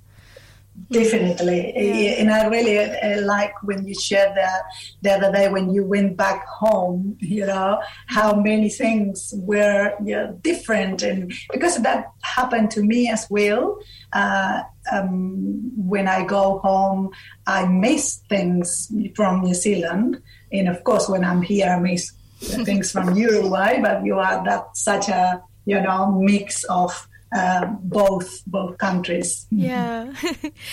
Definitely, 0.91 1.73
Yeah. 1.75 2.21
and 2.21 2.31
I 2.31 2.47
really 2.47 2.77
uh, 2.79 3.21
like 3.21 3.53
when 3.63 3.85
you 3.87 3.93
shared 3.95 4.35
that 4.35 4.63
the 5.01 5.11
other 5.11 5.31
day 5.31 5.47
when 5.49 5.71
you 5.71 5.85
went 5.85 6.17
back 6.17 6.45
home. 6.47 7.15
You 7.19 7.45
know 7.45 7.81
how 8.07 8.35
many 8.35 8.69
things 8.69 9.33
were 9.37 9.93
you 10.03 10.15
know, 10.15 10.39
different, 10.41 11.01
and 11.03 11.31
because 11.51 11.81
that 11.81 12.11
happened 12.21 12.71
to 12.71 12.81
me 12.83 13.09
as 13.09 13.27
well. 13.29 13.77
Uh, 14.13 14.61
um, 14.91 15.71
when 15.77 16.07
I 16.07 16.25
go 16.25 16.59
home, 16.59 17.11
I 17.47 17.65
miss 17.65 18.17
things 18.29 18.91
from 19.15 19.41
New 19.41 19.53
Zealand, 19.55 20.21
and 20.51 20.67
of 20.67 20.83
course, 20.83 21.07
when 21.07 21.23
I'm 21.23 21.41
here, 21.41 21.69
I 21.69 21.79
miss 21.79 22.11
things 22.39 22.91
from 22.91 23.15
Uruguay. 23.15 23.79
But 23.81 24.05
you 24.05 24.19
are 24.19 24.43
that 24.45 24.75
such 24.75 25.07
a 25.09 25.41
you 25.65 25.79
know 25.81 26.11
mix 26.11 26.63
of 26.65 27.07
uh, 27.35 27.65
both 27.81 28.43
both 28.45 28.77
countries. 28.77 29.47
Yeah. 29.49 30.13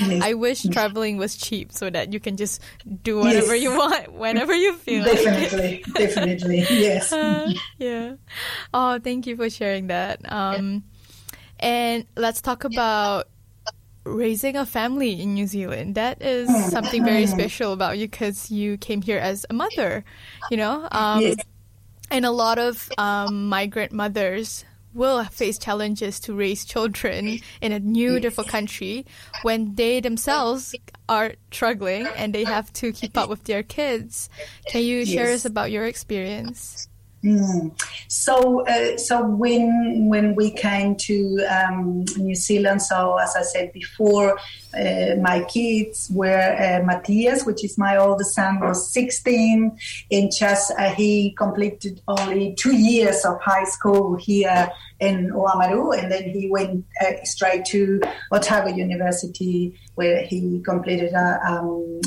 Yes. 0.01 0.23
I 0.23 0.35
wish 0.35 0.63
traveling 0.65 1.17
was 1.17 1.37
cheap 1.37 1.73
so 1.73 1.89
that 1.91 2.13
you 2.13 2.21
can 2.21 2.37
just 2.37 2.61
do 3.03 3.19
whatever 3.19 3.55
Yes. 3.55 3.63
you 3.63 3.71
want 3.79 4.13
whenever 4.13 4.55
you 4.55 4.77
feel 4.77 5.03
like 5.05 5.19
it. 5.19 5.25
Definitely, 5.25 5.85
definitely, 5.95 6.59
yes. 6.71 7.13
Uh, 7.13 7.51
yeah. 7.79 8.15
Oh, 8.75 8.99
thank 8.99 9.27
you 9.27 9.37
for 9.37 9.49
sharing 9.49 9.89
that. 9.89 10.21
Um, 10.31 10.85
and 11.59 12.07
let's 12.17 12.41
talk 12.41 12.65
about 12.65 13.29
raising 14.05 14.57
a 14.57 14.65
family 14.65 15.21
in 15.21 15.35
New 15.35 15.47
Zealand. 15.47 15.95
That 15.95 16.23
is 16.23 16.49
something 16.73 17.05
very 17.05 17.27
special 17.27 17.73
about 17.73 17.99
you 17.99 18.09
because 18.09 18.51
you 18.51 18.77
came 18.79 19.03
here 19.03 19.19
as 19.19 19.45
a 19.51 19.53
mother, 19.55 20.05
you 20.51 20.57
know? 20.57 20.89
Um, 20.91 21.21
Yes. 21.21 21.37
And 22.11 22.25
a 22.27 22.33
lot 22.33 22.59
of 22.59 22.91
um, 22.99 23.47
migrant 23.49 23.93
mothers 23.93 24.65
will 24.93 25.25
face 25.25 25.59
challenges 25.59 26.21
to 26.21 26.35
raise 26.35 26.65
children 26.65 27.39
in 27.61 27.73
a 27.73 27.79
new, 27.79 28.21
different 28.21 28.51
country 28.51 29.07
when 29.43 29.75
they 29.75 30.01
themselves 30.01 30.75
are 31.09 31.35
struggling 31.53 32.07
and 32.17 32.35
they 32.35 32.45
have 32.45 32.73
to 32.75 32.93
keep 32.93 33.17
up 33.17 33.29
with 33.29 33.45
their 33.45 33.63
kids. 33.63 34.29
Can 34.67 34.83
you 34.83 35.07
share 35.07 35.33
us 35.33 35.45
about 35.45 35.71
your 35.71 35.87
experience? 35.87 36.90
Mm. 37.23 37.79
So, 38.09 38.67
uh, 38.67 38.97
so 38.97 39.27
when 39.27 40.07
when 40.09 40.35
we 40.35 40.51
came 40.53 40.97
to 40.97 41.45
um, 41.51 42.05
New 42.17 42.35
Zealand, 42.35 42.81
so 42.81 43.19
as 43.19 43.37
I 43.37 43.43
said 43.43 43.75
before, 43.75 44.39
uh, 44.73 45.17
my 45.21 45.45
kids 45.45 46.11
were 46.11 46.57
uh, 46.57 46.83
Matthias, 46.85 47.45
which 47.45 47.63
is 47.63 47.77
my 47.77 47.99
oldest 47.99 48.35
son, 48.35 48.61
was 48.61 48.91
16, 48.95 49.79
and 50.11 50.33
just 50.33 50.73
uh, 50.79 50.95
he 50.95 51.33
completed 51.33 52.01
only 52.09 52.55
two 52.55 52.75
years 52.75 53.23
of 53.27 53.39
high 53.43 53.65
school 53.65 54.17
here 54.17 54.71
in 54.99 55.31
Oamaru, 55.31 55.99
and 55.99 56.11
then 56.11 56.31
he 56.31 56.49
went 56.51 56.87
uh, 57.03 57.23
straight 57.25 57.67
to 57.67 58.01
Otago 58.33 58.69
University, 58.69 59.79
where 59.95 60.23
he 60.23 60.63
completed 60.65 61.13
a. 61.13 61.39
Um, 61.47 62.01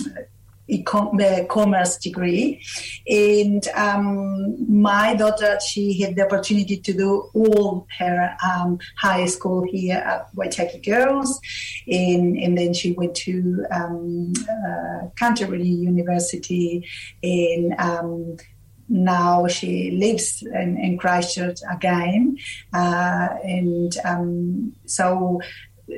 econ- 0.69 1.17
the 1.17 1.45
commerce 1.49 1.97
degree. 1.97 2.63
And 3.07 3.67
um, 3.75 4.55
my 4.67 5.15
daughter, 5.15 5.59
she 5.65 6.01
had 6.01 6.15
the 6.15 6.25
opportunity 6.25 6.77
to 6.77 6.93
do 6.93 7.29
all 7.33 7.87
her 7.99 8.35
um, 8.45 8.79
high 8.97 9.25
school 9.25 9.65
here 9.69 9.97
at 9.97 10.33
Waitaki 10.35 10.83
Girls. 10.85 11.39
And, 11.87 12.37
and 12.37 12.57
then 12.57 12.73
she 12.73 12.93
went 12.93 13.15
to 13.15 13.65
um, 13.71 14.33
uh, 14.49 15.07
Canterbury 15.15 15.67
University. 15.67 16.87
And 17.21 17.73
um, 17.77 18.37
now 18.89 19.47
she 19.47 19.91
lives 19.91 20.43
in, 20.43 20.77
in 20.77 20.97
Christchurch 20.97 21.59
again. 21.71 22.37
Uh, 22.73 23.29
and 23.43 23.95
um, 24.05 24.73
so 24.85 25.41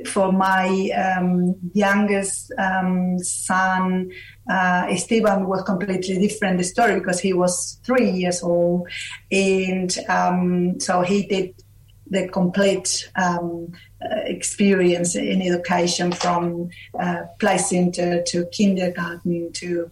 for 0.06 0.32
my 0.32 0.90
um, 0.90 1.54
youngest 1.72 2.52
um, 2.58 3.18
son, 3.20 4.10
uh, 4.50 4.86
Esteban 4.90 5.46
was 5.46 5.62
completely 5.62 6.18
different 6.18 6.64
story 6.64 6.98
because 6.98 7.20
he 7.20 7.32
was 7.32 7.78
three 7.84 8.10
years 8.10 8.42
old, 8.42 8.88
and 9.30 9.96
um, 10.08 10.80
so 10.80 11.02
he 11.02 11.26
did 11.26 11.54
the 12.08 12.28
complete 12.28 13.10
um, 13.16 13.72
uh, 14.02 14.20
experience 14.24 15.16
in 15.16 15.42
education 15.42 16.12
from 16.12 16.68
uh, 16.98 17.22
play 17.38 17.58
center 17.58 18.22
to 18.22 18.46
kindergarten 18.46 19.52
to 19.52 19.90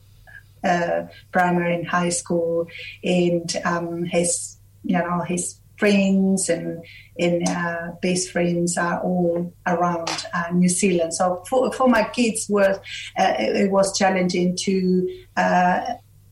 uh, 0.62 1.06
primary 1.32 1.74
and 1.74 1.86
high 1.86 2.08
school, 2.08 2.66
and 3.02 3.56
um, 3.64 4.04
his 4.04 4.56
you 4.82 4.98
know 4.98 5.20
his 5.20 5.60
friends 5.84 6.48
and 6.48 6.82
and 7.18 7.46
uh, 7.48 7.90
best 8.00 8.30
friends 8.30 8.78
are 8.78 9.00
all 9.02 9.52
around 9.66 10.26
uh, 10.32 10.50
New 10.52 10.68
Zealand. 10.68 11.12
So 11.14 11.44
for, 11.48 11.70
for 11.72 11.88
my 11.88 12.04
kids, 12.04 12.46
was 12.48 12.78
uh, 13.18 13.34
it, 13.38 13.56
it 13.64 13.70
was 13.70 13.96
challenging 13.96 14.56
to 14.62 15.24
uh, 15.36 15.80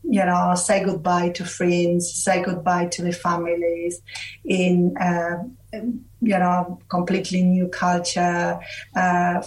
you 0.03 0.25
know 0.25 0.55
say 0.57 0.83
goodbye 0.83 1.31
to 1.31 1.45
friends, 1.45 2.13
say 2.15 2.43
goodbye 2.43 2.87
to 2.87 3.03
the 3.03 3.13
families 3.13 4.01
in. 4.45 4.97
Uh, 6.23 6.27
you 6.27 6.39
know, 6.39 6.79
completely 6.89 7.43
new 7.43 7.69
culture. 7.69 8.59
Uh, 8.95 9.43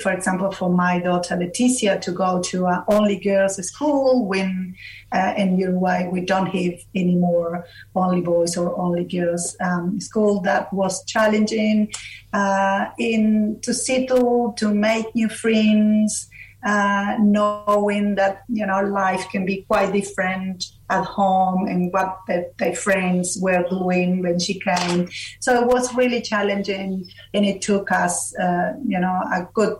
for 0.00 0.12
example, 0.12 0.50
for 0.52 0.70
my 0.70 0.98
daughter 0.98 1.36
Leticia 1.36 2.00
to 2.00 2.12
go 2.12 2.40
to 2.42 2.66
a 2.66 2.84
only 2.88 3.18
girls 3.18 3.56
school 3.66 4.26
when 4.26 4.74
uh, 5.12 5.34
in 5.36 5.58
Uruguay 5.58 6.08
we 6.08 6.20
don't 6.20 6.46
have 6.46 6.74
any 6.94 7.14
more 7.14 7.64
only 7.94 8.20
boys 8.20 8.56
or 8.56 8.78
only 8.78 9.04
girls 9.04 9.56
um, 9.60 10.00
school. 10.00 10.40
That 10.40 10.72
was 10.72 11.04
challenging. 11.04 11.92
Uh, 12.32 12.90
in 12.98 13.58
to 13.62 13.72
settle, 13.72 14.52
to 14.58 14.74
make 14.74 15.14
new 15.14 15.28
friends, 15.30 16.28
uh, 16.64 17.16
knowing 17.20 18.16
that 18.16 18.42
you 18.48 18.66
know 18.66 18.82
life 18.82 19.28
can 19.30 19.46
be 19.46 19.64
quite 19.68 19.92
different 19.92 20.64
at 20.90 21.04
home 21.04 21.66
and 21.66 21.92
what 21.92 22.18
the, 22.26 22.50
the 22.58 22.74
friends 22.74 23.38
were 23.40 23.64
doing 23.68 24.22
when 24.22 24.38
she 24.38 24.58
came. 24.58 25.08
So 25.40 25.60
it 25.60 25.66
was 25.66 25.94
really 25.94 26.20
challenging, 26.20 27.08
and 27.34 27.44
it 27.44 27.62
took 27.62 27.92
us, 27.92 28.36
uh, 28.38 28.72
you 28.86 28.98
know, 28.98 29.20
a 29.32 29.46
good 29.54 29.76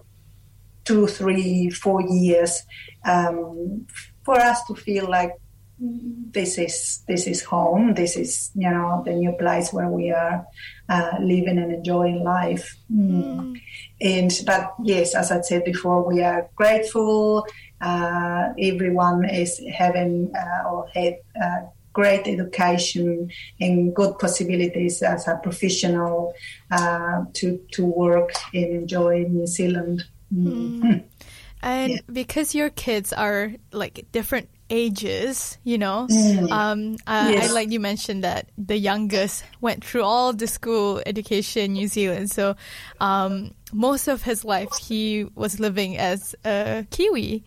two, 0.84 1.06
three, 1.06 1.68
four 1.68 2.00
years 2.02 2.62
um, 3.04 3.86
for 4.24 4.36
us 4.36 4.64
to 4.64 4.74
feel 4.74 5.08
like 5.08 5.32
this 5.80 6.58
is 6.58 7.02
this 7.06 7.26
is 7.26 7.42
home. 7.42 7.94
This 7.94 8.16
is 8.16 8.50
you 8.54 8.68
know 8.70 9.02
the 9.04 9.12
new 9.12 9.32
place 9.32 9.72
where 9.72 9.88
we 9.88 10.10
are 10.10 10.44
uh, 10.88 11.12
living 11.20 11.58
and 11.58 11.72
enjoying 11.72 12.24
life. 12.24 12.76
Mm. 12.92 13.60
And 14.00 14.30
but 14.44 14.74
yes, 14.82 15.14
as 15.14 15.30
I 15.30 15.40
said 15.42 15.64
before, 15.64 16.06
we 16.06 16.22
are 16.22 16.48
grateful. 16.56 17.46
Uh, 17.80 18.48
everyone 18.58 19.28
is 19.28 19.60
having 19.72 20.32
uh, 20.34 20.68
or 20.68 20.88
had 20.94 21.18
uh, 21.40 21.60
great 21.92 22.26
education 22.26 23.30
and 23.60 23.94
good 23.94 24.18
possibilities 24.18 25.02
as 25.02 25.28
a 25.28 25.36
professional 25.42 26.34
uh, 26.70 27.22
to 27.34 27.60
to 27.72 27.84
work 27.84 28.32
and 28.52 28.82
enjoy 28.82 29.24
New 29.28 29.46
Zealand. 29.46 30.04
Mm. 30.34 31.04
And 31.60 31.90
Yeah. 31.94 32.00
because 32.12 32.54
your 32.54 32.70
kids 32.70 33.12
are 33.12 33.50
like 33.72 34.06
different 34.12 34.48
ages, 34.70 35.58
you 35.64 35.78
know, 35.78 36.06
Mm. 36.10 36.52
um, 36.52 36.94
uh, 37.06 37.30
Yes. 37.32 37.50
I 37.50 37.52
like 37.52 37.70
you 37.70 37.80
mentioned 37.80 38.22
that 38.24 38.48
the 38.58 38.76
youngest 38.76 39.44
went 39.60 39.84
through 39.84 40.02
all 40.04 40.32
the 40.32 40.46
school 40.46 41.00
education 41.06 41.62
in 41.64 41.72
New 41.74 41.88
Zealand. 41.88 42.30
So 42.30 42.54
um, 43.00 43.52
most 43.72 44.08
of 44.08 44.22
his 44.22 44.44
life 44.44 44.76
he 44.76 45.26
was 45.34 45.58
living 45.60 45.96
as 45.96 46.34
a 46.44 46.86
Kiwi. 46.90 47.44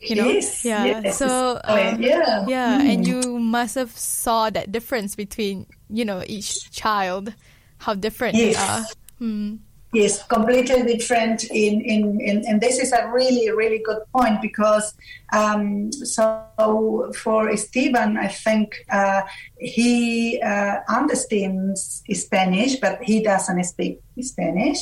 You 0.00 0.16
know, 0.16 0.28
Yes, 0.28 0.64
yeah. 0.64 0.84
yes, 1.00 1.16
so 1.18 1.60
um, 1.64 2.02
Yeah. 2.02 2.44
yeah, 2.46 2.78
Mm. 2.80 2.88
and 2.92 3.06
you 3.08 3.38
must 3.38 3.74
have 3.76 3.96
saw 3.96 4.50
that 4.50 4.70
difference 4.70 5.14
between 5.16 5.66
you 5.88 6.04
know 6.04 6.22
each 6.26 6.70
child, 6.70 7.32
how 7.78 7.94
different 7.94 8.36
they 8.36 8.54
are. 8.54 8.84
Hmm. 9.18 9.56
Yes, 9.94 10.20
completely 10.26 10.82
different. 10.82 11.44
In, 11.44 11.80
in, 11.80 12.20
in 12.20 12.42
and 12.48 12.60
this 12.60 12.78
is 12.80 12.90
a 12.92 13.06
really 13.14 13.48
really 13.54 13.78
good 13.78 14.02
point 14.12 14.42
because 14.42 14.92
Um, 15.34 15.90
so 15.92 17.10
for 17.16 17.50
Esteban, 17.50 18.16
I 18.16 18.28
think 18.28 18.76
uh, 18.90 19.22
he 19.58 20.40
uh, 20.40 20.76
understands 20.88 22.02
Spanish, 22.12 22.76
but 22.76 23.02
he 23.02 23.22
doesn't 23.22 23.64
speak 23.64 24.00
Spanish. 24.20 24.78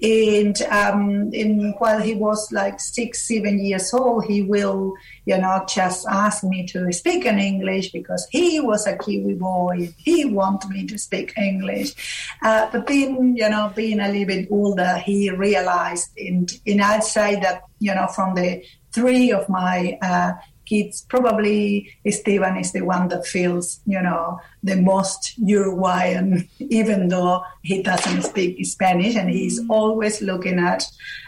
And 0.00 0.60
um, 0.62 1.30
in, 1.34 1.74
while 1.78 2.00
he 2.00 2.14
was 2.14 2.50
like 2.50 2.80
six, 2.80 3.28
seven 3.28 3.58
years 3.62 3.92
old, 3.92 4.24
he 4.24 4.40
will, 4.40 4.94
you 5.26 5.36
know, 5.36 5.64
just 5.68 6.06
ask 6.08 6.44
me 6.44 6.66
to 6.68 6.90
speak 6.92 7.26
in 7.26 7.38
English 7.38 7.92
because 7.92 8.26
he 8.30 8.58
was 8.58 8.86
a 8.86 8.96
Kiwi 8.96 9.34
boy. 9.34 9.92
He 9.98 10.24
wanted 10.24 10.70
me 10.70 10.86
to 10.86 10.98
speak 10.98 11.34
English. 11.36 11.94
Uh, 12.42 12.70
but 12.72 12.86
then, 12.86 13.36
you 13.36 13.50
know, 13.50 13.70
being 13.76 14.00
a 14.00 14.08
little 14.08 14.26
bit 14.26 14.48
older, 14.50 14.96
he 15.04 15.30
realized, 15.30 16.10
and, 16.16 16.50
and 16.66 16.80
I'd 16.80 17.04
say 17.04 17.38
that, 17.40 17.64
you 17.80 17.94
know, 17.94 18.06
from 18.06 18.34
the 18.34 18.62
three 18.92 19.32
of 19.32 19.48
my 19.48 19.98
uh, 20.02 20.32
kids, 20.70 21.04
probably 21.08 21.90
Esteban 22.06 22.56
is 22.56 22.72
the 22.72 22.82
one 22.82 23.08
that 23.08 23.26
feels, 23.26 23.80
you 23.86 24.00
know, 24.00 24.38
the 24.62 24.76
most 24.76 25.34
Uruguayan, 25.38 26.48
even 26.58 27.08
though 27.08 27.42
he 27.62 27.82
doesn't 27.82 28.22
speak 28.22 28.64
Spanish 28.64 29.16
and 29.16 29.28
he's 29.28 29.60
mm. 29.60 29.66
always 29.68 30.22
looking 30.22 30.58
at 30.60 30.84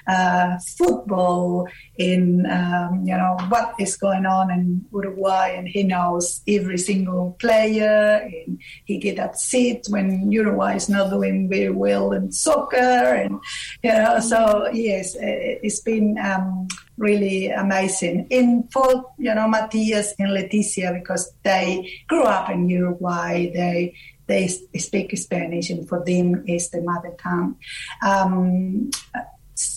uh, 0.07 0.59
football 0.79 1.69
in, 1.97 2.47
um, 2.47 3.03
you 3.05 3.17
know, 3.17 3.37
what 3.49 3.75
is 3.79 3.97
going 3.97 4.27
on 4.27 4.51
in 4.51 4.85
Uruguay 4.93 5.55
and 5.57 5.67
he 5.69 5.83
knows 5.83 6.43
every 6.47 6.79
single 6.79 7.37
player 7.41 8.21
and 8.23 8.61
he 8.85 8.99
get 8.99 9.19
upset 9.19 9.85
when 9.89 10.31
Uruguay 10.31 10.77
is 10.77 10.89
not 10.89 11.11
doing 11.11 11.49
very 11.49 11.71
well 11.71 12.13
in 12.13 12.31
soccer 12.31 12.77
and, 12.79 13.41
you 13.83 13.93
know, 13.93 14.21
so 14.21 14.69
yes, 14.73 15.17
it's 15.19 15.81
been 15.81 16.17
um, 16.19 16.69
really 16.97 17.49
amazing. 17.49 18.27
And 18.31 18.73
for, 18.73 19.13
you 19.19 19.32
know, 19.35 19.49
Matthias 19.49 20.15
and 20.19 20.31
Leticia, 20.31 20.93
because 20.95 21.33
they 21.43 21.93
grew 22.09 22.23
up 22.23 22.51
in 22.51 22.69
Uruguay, 22.69 23.51
they 23.53 23.95
they 24.27 24.49
speak 24.49 25.17
Spanish, 25.19 25.71
and 25.71 25.89
for 25.89 26.05
them 26.05 26.45
is 26.47 26.71
the 26.71 26.81
mother 26.81 27.15
tongue. 27.19 27.57
Um, 28.05 28.91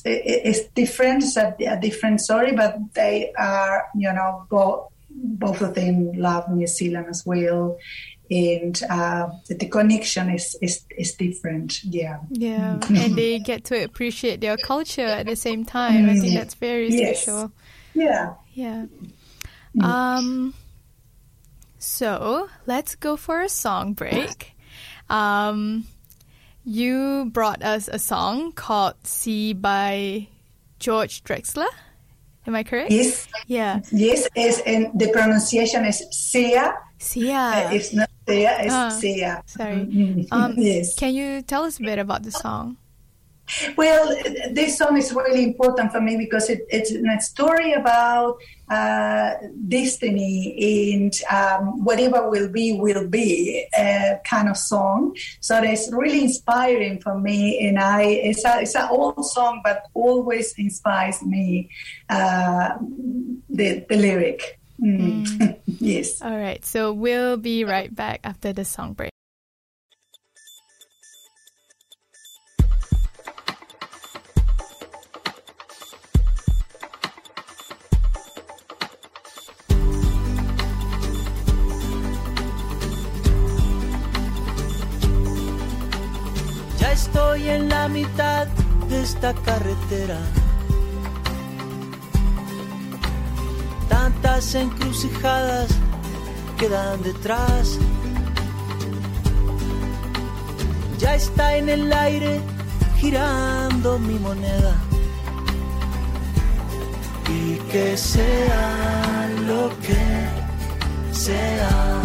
it's 0.06 0.68
different, 0.70 1.24
it's 1.24 1.38
a, 1.38 1.56
a, 1.68 1.80
different 1.80 2.22
story, 2.22 2.53
but 2.53 2.78
they 2.93 3.34
are, 3.38 3.88
you 3.95 4.12
know, 4.14 4.47
both 4.49 4.91
both 5.10 5.62
of 5.62 5.76
them 5.76 6.12
love 6.14 6.49
New 6.49 6.68
Zealand 6.68 7.08
as 7.10 7.26
well, 7.26 7.78
and 8.30 8.82
uh, 8.89 9.30
the 9.47 9.68
connection 9.68 10.30
is, 10.30 10.58
is 10.62 10.86
is 10.97 11.14
different. 11.16 11.84
Yeah, 11.84 12.20
yeah, 12.30 12.80
and 12.89 13.16
they 13.16 13.39
get 13.39 13.66
to 13.66 13.84
appreciate 13.84 14.41
their 14.41 14.58
culture 14.58 15.06
at 15.06 15.26
the 15.26 15.36
same 15.36 15.66
time. 15.66 16.10
I 16.10 16.14
think 16.14 16.34
mm. 16.34 16.36
that's 16.36 16.56
very 16.56 16.89
yes. 16.89 17.24
special. 17.24 17.51
Yeah, 17.93 18.34
yeah. 18.53 18.86
Um. 19.82 20.53
So 21.78 22.49
let's 22.65 22.95
go 22.95 23.15
for 23.15 23.41
a 23.41 23.49
song 23.49 23.93
break. 23.93 24.55
Um, 25.09 25.86
you 26.63 27.30
brought 27.32 27.61
us 27.61 27.88
a 27.88 27.99
song 27.99 28.51
called 28.51 28.95
"See" 29.03 29.53
by 29.53 30.28
George 30.80 31.23
Drexler. 31.23 31.69
Am 32.47 32.55
I 32.55 32.63
correct? 32.63 32.91
Yes. 32.91 33.28
Yeah. 33.47 33.82
Yes, 33.91 34.28
is 34.36 34.61
and 34.65 34.88
the 34.93 35.11
pronunciation 35.11 35.86
is 35.86 36.03
Sia. 36.11 36.78
Sia. 36.99 37.34
Uh, 37.34 37.69
it's 37.73 37.93
not 37.93 38.09
Sia, 38.28 38.57
it's 38.61 38.73
uh, 38.73 38.89
Sia. 38.89 39.43
Sorry. 39.45 39.76
Mm-hmm. 39.76 40.21
Um, 40.32 40.53
yes. 40.57 40.95
Can 40.95 41.13
you 41.13 41.41
tell 41.41 41.63
us 41.63 41.80
a 41.80 41.84
bit 41.84 41.99
about 41.99 42.23
the 42.23 42.32
song? 42.32 42.78
Well, 43.78 44.15
this 44.51 44.78
song 44.78 44.97
is 44.97 45.13
really 45.13 45.43
important 45.43 45.91
for 45.91 46.01
me 46.01 46.17
because 46.17 46.49
it, 46.49 46.65
it's 46.69 46.91
a 46.91 47.21
story 47.21 47.73
about 47.73 48.38
uh, 48.70 49.34
destiny 49.68 50.93
and 50.93 51.13
um, 51.32 51.84
whatever 51.84 52.30
will 52.30 52.49
be, 52.49 52.74
will 52.74 53.07
be 53.07 53.68
uh, 53.78 54.16
kind 54.26 54.49
of 54.49 54.57
song. 54.57 55.16
So 55.39 55.61
that's 55.61 55.91
really 55.91 56.22
inspiring 56.22 57.01
for 57.01 57.20
me. 57.20 57.68
And 57.68 57.80
I, 57.80 58.03
it's, 58.03 58.45
a, 58.45 58.61
it's 58.61 58.76
an 58.76 58.88
old 58.89 59.26
song, 59.26 59.61
but 59.63 59.84
always 59.93 60.53
inspires 60.57 61.24
me, 61.24 61.70
uh, 62.09 62.70
the, 63.49 63.86
the 63.88 63.95
lyric. 63.95 64.59
Mm. 64.82 65.26
Mm. 65.26 65.59
yes. 65.80 66.22
All 66.22 66.38
right. 66.38 66.63
So 66.66 66.93
we'll 66.93 67.38
be 67.38 67.63
right 67.63 67.93
back 67.93 68.22
after 68.24 68.53
the 68.53 68.66
song 68.66 68.93
break. 68.93 69.14
Mitad 87.88 88.48
de 88.90 89.02
esta 89.02 89.34
carretera. 89.34 90.18
Tantas 93.90 94.56
encrucijadas 94.56 95.70
quedan 96.58 97.02
detrás. 97.04 97.78
Ya 100.98 101.16
está 101.16 101.58
en 101.58 101.70
el 101.70 101.92
aire 101.92 102.42
girando 102.98 104.00
mi 104.00 104.18
moneda. 104.20 104.76
Y 107.30 107.56
que 107.72 107.98
sea 107.98 109.30
lo 109.48 109.70
que 109.80 111.14
sea. 111.14 111.96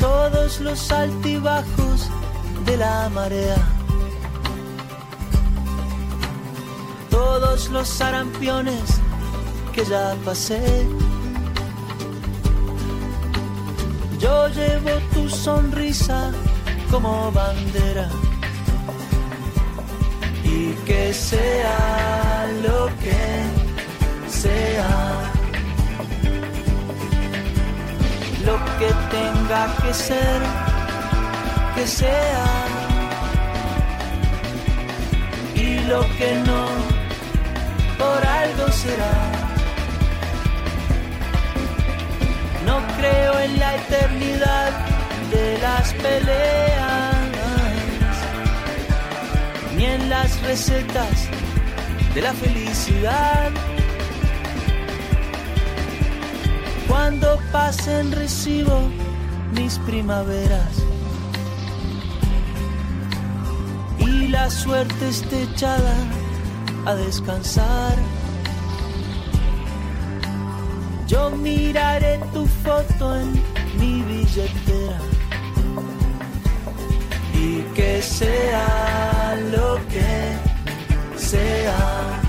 todos 0.00 0.60
los 0.60 0.90
altibajos 0.90 2.10
de 2.70 2.76
la 2.76 3.08
marea, 3.08 3.56
todos 7.10 7.68
los 7.70 7.88
sarampiones 7.88 9.00
que 9.72 9.84
ya 9.84 10.14
pasé. 10.24 10.86
Yo 14.20 14.48
llevo 14.48 14.92
tu 15.12 15.28
sonrisa 15.28 16.30
como 16.92 17.32
bandera. 17.32 18.08
Y 20.44 20.72
que 20.86 21.12
sea 21.12 22.46
lo 22.66 22.86
que 23.02 23.22
sea. 24.40 24.92
Lo 28.46 28.56
que 28.78 28.90
tenga 29.16 29.62
que 29.82 29.92
ser, 29.92 30.40
Y 35.54 35.78
lo 35.88 36.02
que 36.18 36.34
no, 36.44 36.66
por 37.98 38.26
algo 38.26 38.70
será. 38.70 39.16
No 42.66 42.82
creo 42.98 43.40
en 43.40 43.58
la 43.58 43.76
eternidad 43.76 44.72
de 45.30 45.58
las 45.58 45.94
peleas, 45.94 47.14
ni 49.74 49.86
en 49.86 50.10
las 50.10 50.38
recetas 50.42 51.28
de 52.14 52.20
la 52.20 52.34
felicidad 52.34 53.50
Cuando 56.88 57.38
pasen 57.52 58.12
recibo 58.12 58.90
mis 59.54 59.78
primaveras 59.78 60.90
la 64.30 64.48
suerte 64.50 65.08
esté 65.08 65.42
echada 65.42 65.94
a 66.86 66.94
descansar. 66.94 67.94
Yo 71.06 71.30
miraré 71.30 72.20
tu 72.32 72.46
foto 72.46 73.16
en 73.16 73.32
mi 73.78 74.02
billetera 74.02 74.98
y 77.34 77.62
que 77.74 78.00
sea 78.02 79.36
lo 79.52 79.76
que 79.88 81.18
sea 81.18 82.20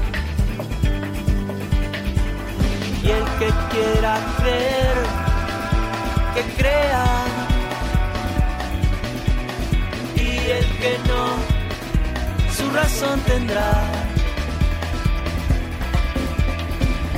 y 3.03 3.09
el 3.09 3.23
que 3.39 3.49
quiera 3.71 4.13
creer, 4.37 4.97
que 6.35 6.43
crea. 6.61 7.05
Y 10.15 10.29
el 10.57 10.65
que 10.81 10.93
no, 11.07 11.40
razón 12.73 13.19
tendrá. 13.21 13.71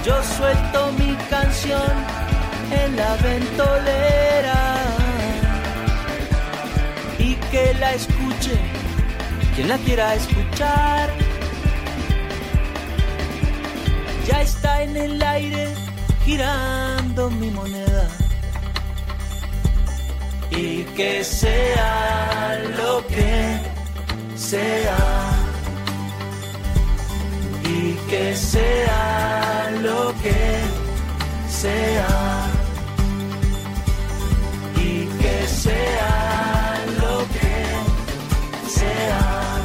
Yo 0.06 0.22
suelto 0.38 0.92
mi 1.00 1.16
canción 1.30 1.92
en 2.72 2.96
la 2.96 3.16
ventolera 3.18 4.62
y 7.20 7.36
que 7.36 7.74
la 7.80 7.94
escuche 7.94 8.60
quien 9.56 9.68
la 9.70 9.78
quiera 9.78 10.16
escuchar 10.16 11.10
Ya 14.28 14.42
está 14.42 14.84
en 14.84 14.96
el 14.96 15.22
aire 15.22 15.74
girando 16.24 17.30
mi 17.30 17.50
moneda. 17.52 18.08
Y 20.50 20.84
que 20.96 21.24
sea 21.24 22.62
lo 22.78 23.06
que 23.08 23.60
sea. 24.36 25.33
Que 28.10 28.36
sea 28.36 29.72
lo 29.82 30.14
que 30.22 30.62
sea. 31.50 32.52
Y 34.76 35.06
que 35.22 35.48
sea 35.48 36.86
lo 37.02 37.18
que 37.36 38.70
sea. 38.70 39.62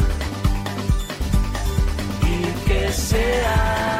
Y 2.22 2.68
que 2.68 2.92
sea 2.92 3.97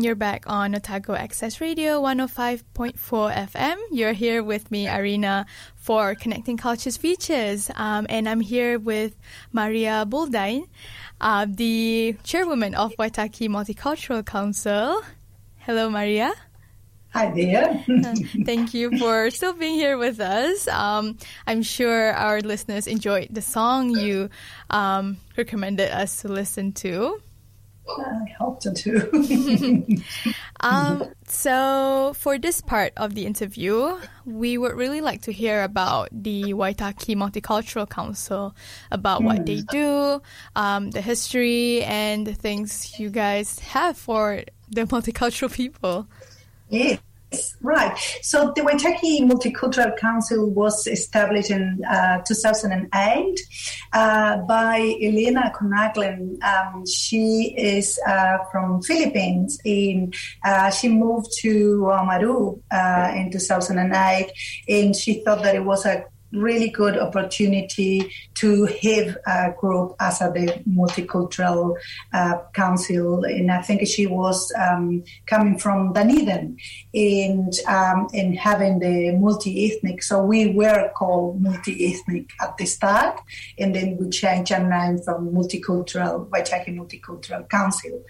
And 0.00 0.06
you're 0.06 0.14
back 0.14 0.44
on 0.46 0.74
Otago 0.74 1.12
Access 1.12 1.60
Radio 1.60 2.00
105.4 2.00 2.94
FM. 2.96 3.76
You're 3.90 4.14
here 4.14 4.42
with 4.42 4.70
me, 4.70 4.88
Arena, 4.88 5.44
for 5.76 6.14
Connecting 6.14 6.56
Cultures 6.56 6.96
Features. 6.96 7.70
Um, 7.76 8.06
and 8.08 8.26
I'm 8.26 8.40
here 8.40 8.78
with 8.78 9.14
Maria 9.52 10.06
Buldain, 10.08 10.68
uh, 11.20 11.44
the 11.46 12.16
chairwoman 12.24 12.74
of 12.74 12.94
Waitaki 12.98 13.50
Multicultural 13.50 14.24
Council. 14.24 15.02
Hello, 15.58 15.90
Maria. 15.90 16.32
Hi 17.10 17.30
there. 17.32 17.84
Thank 18.46 18.72
you 18.72 18.96
for 18.96 19.28
still 19.28 19.52
being 19.52 19.74
here 19.74 19.98
with 19.98 20.18
us. 20.18 20.66
Um, 20.66 21.18
I'm 21.46 21.62
sure 21.62 22.14
our 22.14 22.40
listeners 22.40 22.86
enjoyed 22.86 23.28
the 23.30 23.42
song 23.42 23.90
you 23.90 24.30
um, 24.70 25.18
recommended 25.36 25.90
us 25.90 26.22
to 26.22 26.28
listen 26.28 26.72
to. 26.80 27.20
I 27.98 28.34
hope 28.38 28.62
so 28.62 28.72
too. 28.72 30.02
Um, 30.62 31.14
so, 31.26 32.12
for 32.16 32.38
this 32.38 32.60
part 32.60 32.92
of 32.98 33.14
the 33.14 33.24
interview, 33.24 33.96
we 34.26 34.58
would 34.58 34.74
really 34.74 35.00
like 35.00 35.22
to 35.22 35.32
hear 35.32 35.64
about 35.64 36.10
the 36.12 36.52
Waitaki 36.52 37.16
Multicultural 37.16 37.88
Council, 37.88 38.54
about 38.90 39.22
what 39.22 39.46
they 39.46 39.62
do, 39.62 40.20
um, 40.54 40.90
the 40.90 41.00
history, 41.00 41.82
and 41.84 42.26
the 42.26 42.34
things 42.34 42.98
you 43.00 43.08
guys 43.08 43.58
have 43.60 43.96
for 43.96 44.42
the 44.68 44.82
multicultural 44.82 45.50
people. 45.50 46.06
Yes, 46.68 47.00
right. 47.60 47.96
So 48.22 48.52
the 48.54 48.62
Waitaki 48.62 49.20
Multicultural 49.22 49.96
Council 49.98 50.50
was 50.50 50.86
established 50.86 51.50
in 51.50 51.82
uh, 51.88 52.22
2008 52.22 53.40
uh, 53.92 54.36
by 54.38 54.78
Elena 55.02 55.52
Conaglen. 55.54 56.42
Um, 56.42 56.84
she 56.86 57.54
is 57.56 57.98
uh, 58.06 58.38
from 58.50 58.82
Philippines. 58.82 59.58
In 59.64 60.12
uh, 60.44 60.70
she 60.70 60.88
moved 60.88 61.28
to 61.40 61.80
Oamaru 61.82 62.60
uh, 62.70 63.12
in 63.14 63.30
2008, 63.30 64.32
and 64.68 64.96
she 64.96 65.22
thought 65.24 65.42
that 65.42 65.54
it 65.54 65.64
was 65.64 65.86
a 65.86 66.04
really 66.32 66.70
good 66.70 66.96
opportunity 66.96 68.12
to 68.34 68.66
have 68.66 69.16
a 69.26 69.54
group 69.58 69.94
as 70.00 70.20
a 70.20 70.30
the 70.30 70.62
multicultural 70.68 71.76
uh, 72.12 72.38
council. 72.52 73.24
And 73.24 73.50
I 73.50 73.62
think 73.62 73.86
she 73.86 74.06
was 74.06 74.52
um, 74.58 75.04
coming 75.26 75.58
from 75.58 75.92
Dunedin 75.92 76.56
and 76.94 77.52
um, 77.66 78.08
and 78.14 78.36
having 78.38 78.78
the 78.78 79.12
multi-ethnic. 79.12 80.02
So 80.02 80.22
we 80.22 80.52
were 80.52 80.90
called 80.96 81.40
multi-ethnic 81.42 82.30
at 82.40 82.56
the 82.58 82.66
start. 82.66 83.20
And 83.58 83.74
then 83.74 83.96
we 83.96 84.10
changed 84.10 84.52
our 84.52 84.66
name 84.68 84.98
from 85.02 85.32
multicultural 85.32 86.28
Waitaki 86.28 86.74
Multicultural 86.74 87.48
Council. 87.48 88.02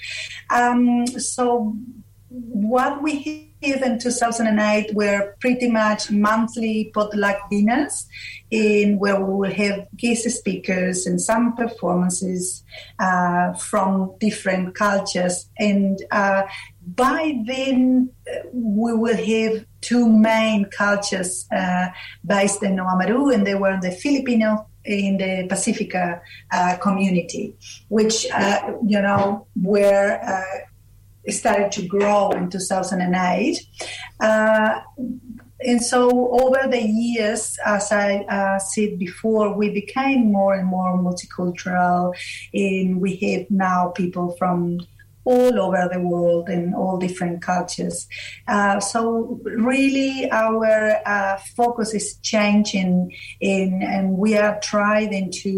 Um, 0.51 1.07
so 1.07 1.77
what 2.31 3.03
we 3.03 3.53
have 3.63 3.83
in 3.83 3.99
2008 3.99 4.95
were 4.95 5.35
pretty 5.41 5.69
much 5.69 6.11
monthly 6.13 6.91
potluck 6.95 7.51
dinners 7.51 8.07
in 8.51 8.99
where 8.99 9.21
we 9.21 9.35
will 9.35 9.53
have 9.53 9.89
guest 9.97 10.31
speakers 10.31 11.07
and 11.07 11.21
some 11.21 11.57
performances 11.57 12.65
uh, 13.01 13.53
from 13.55 14.15
different 14.21 14.77
cultures. 14.77 15.51
And 15.59 16.01
uh, 16.13 16.45
by 16.87 17.43
then 17.45 18.11
uh, 18.31 18.49
we 18.53 18.95
will 18.95 19.17
have 19.17 19.67
two 19.81 20.09
main 20.09 20.67
cultures 20.67 21.49
uh, 21.51 21.89
based 22.25 22.63
in 22.63 22.77
Oamaru 22.77 23.35
and 23.35 23.45
they 23.45 23.57
were 23.57 23.79
the 23.81 23.91
Filipino 23.91 24.69
in 24.85 25.19
the 25.19 25.47
Pacifica 25.49 26.23
uh, 26.53 26.77
community, 26.81 27.55
which, 27.89 28.27
uh, 28.31 28.73
you 28.87 29.03
know, 29.03 29.47
were 29.61 30.19
started 31.29 31.73
to 31.73 31.87
grow 31.87 32.31
in 32.31 32.51
2008. 32.51 33.67
Uh, 34.21 34.81
and 35.63 35.83
so 35.83 36.31
over 36.41 36.69
the 36.69 36.81
years, 36.81 37.59
as 37.65 37.93
I 37.93 38.21
uh, 38.21 38.59
said 38.59 38.99
before, 38.99 39.53
we 39.55 39.71
became 39.71 40.33
more 40.33 40.55
and 40.55 40.67
more 40.67 40.97
multicultural, 40.97 42.15
and 42.55 43.01
we 43.01 43.17
have 43.17 43.51
now 43.51 43.89
people 43.89 44.35
from 44.39 44.81
all 45.31 45.57
over 45.67 45.89
the 45.93 46.01
world 46.01 46.49
in 46.49 46.75
all 46.75 46.97
different 47.07 47.41
cultures. 47.53 48.09
Uh, 48.49 48.81
so 48.81 49.01
really, 49.45 50.31
our 50.31 50.97
uh, 51.07 51.37
focus 51.57 51.95
is 51.95 52.17
changing, 52.33 53.13
in, 53.41 53.83
and 53.83 54.19
we 54.19 54.37
are 54.37 54.59
trying 54.61 55.31
to 55.31 55.53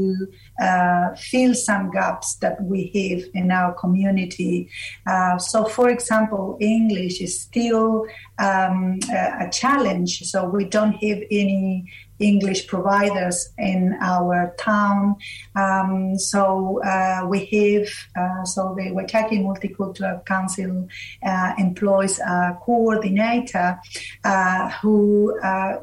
uh, 0.61 1.14
fill 1.31 1.55
some 1.55 1.91
gaps 1.91 2.29
that 2.43 2.57
we 2.70 2.81
have 2.97 3.20
in 3.35 3.51
our 3.51 3.73
community. 3.73 4.68
Uh, 5.07 5.39
so, 5.39 5.64
for 5.64 5.89
example, 5.89 6.59
English 6.61 7.20
is 7.20 7.41
still 7.41 8.07
um, 8.39 8.99
a, 9.11 9.47
a 9.47 9.51
challenge. 9.51 10.23
So 10.31 10.39
we 10.45 10.64
don't 10.77 10.97
have 11.07 11.20
any 11.31 11.91
English 12.23 12.66
providers 12.66 13.51
in 13.59 13.97
our 14.01 14.55
town. 14.59 15.16
Um, 15.55 16.18
so 16.18 16.83
uh, 16.83 17.27
we 17.29 17.45
have 17.47 17.89
uh, 18.16 18.45
so 18.45 18.75
the 18.77 18.91
Waitaki 18.91 19.39
Multicultural 19.43 20.25
Council 20.25 20.89
uh, 21.25 21.53
employs 21.59 22.18
a 22.20 22.59
coordinator 22.62 23.79
uh, 24.25 24.70
who. 24.81 25.39
Uh, 25.41 25.77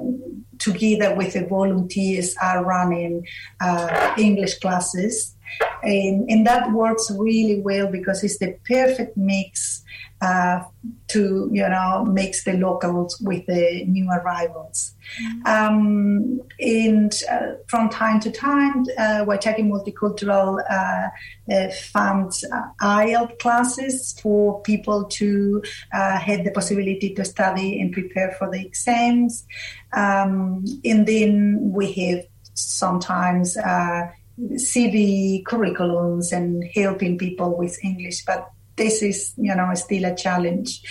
together 0.59 1.15
with 1.15 1.31
the 1.31 1.45
volunteers 1.45 2.35
are 2.41 2.65
running 2.65 3.25
uh, 3.61 4.13
English 4.17 4.59
classes 4.59 5.37
and, 5.83 6.29
and 6.29 6.45
that 6.45 6.71
works 6.71 7.11
really 7.17 7.61
well 7.61 7.87
because 7.87 8.23
it's 8.23 8.37
the 8.39 8.57
perfect 8.65 9.15
mix 9.15 9.83
uh, 10.21 10.63
to 11.07 11.49
you 11.51 11.67
know 11.67 12.05
mix 12.05 12.43
the 12.43 12.53
locals 12.53 13.19
with 13.21 13.45
the 13.47 13.85
new 13.85 14.09
arrivals. 14.11 14.95
Um, 15.45 16.41
and 16.59 17.11
uh, 17.31 17.53
from 17.67 17.89
time 17.89 18.19
to 18.21 18.31
time, 18.31 18.85
uh, 18.97 19.25
Waitaki 19.25 19.63
Multicultural 19.63 20.59
uh, 20.69 21.09
uh, 21.51 21.71
funds 21.91 22.43
uh, 22.51 22.61
IELTS 22.81 23.39
classes 23.39 24.19
for 24.21 24.61
people 24.61 25.05
to 25.05 25.63
uh, 25.93 26.17
have 26.19 26.43
the 26.43 26.51
possibility 26.51 27.13
to 27.15 27.25
study 27.25 27.79
and 27.81 27.91
prepare 27.91 28.35
for 28.37 28.49
the 28.51 28.63
exams. 28.63 29.45
Um, 29.93 30.65
and 30.85 31.07
then 31.07 31.71
we 31.73 31.91
have 31.93 32.25
sometimes 32.53 33.57
uh, 33.57 34.09
CV 34.39 35.43
curriculums 35.43 36.31
and 36.31 36.63
helping 36.75 37.17
people 37.17 37.57
with 37.57 37.77
English, 37.83 38.25
but 38.25 38.49
this 38.79 39.03
is, 39.03 39.33
you 39.37 39.53
know, 39.53 39.71
still 39.75 40.05
a 40.05 40.15
challenge. 40.15 40.81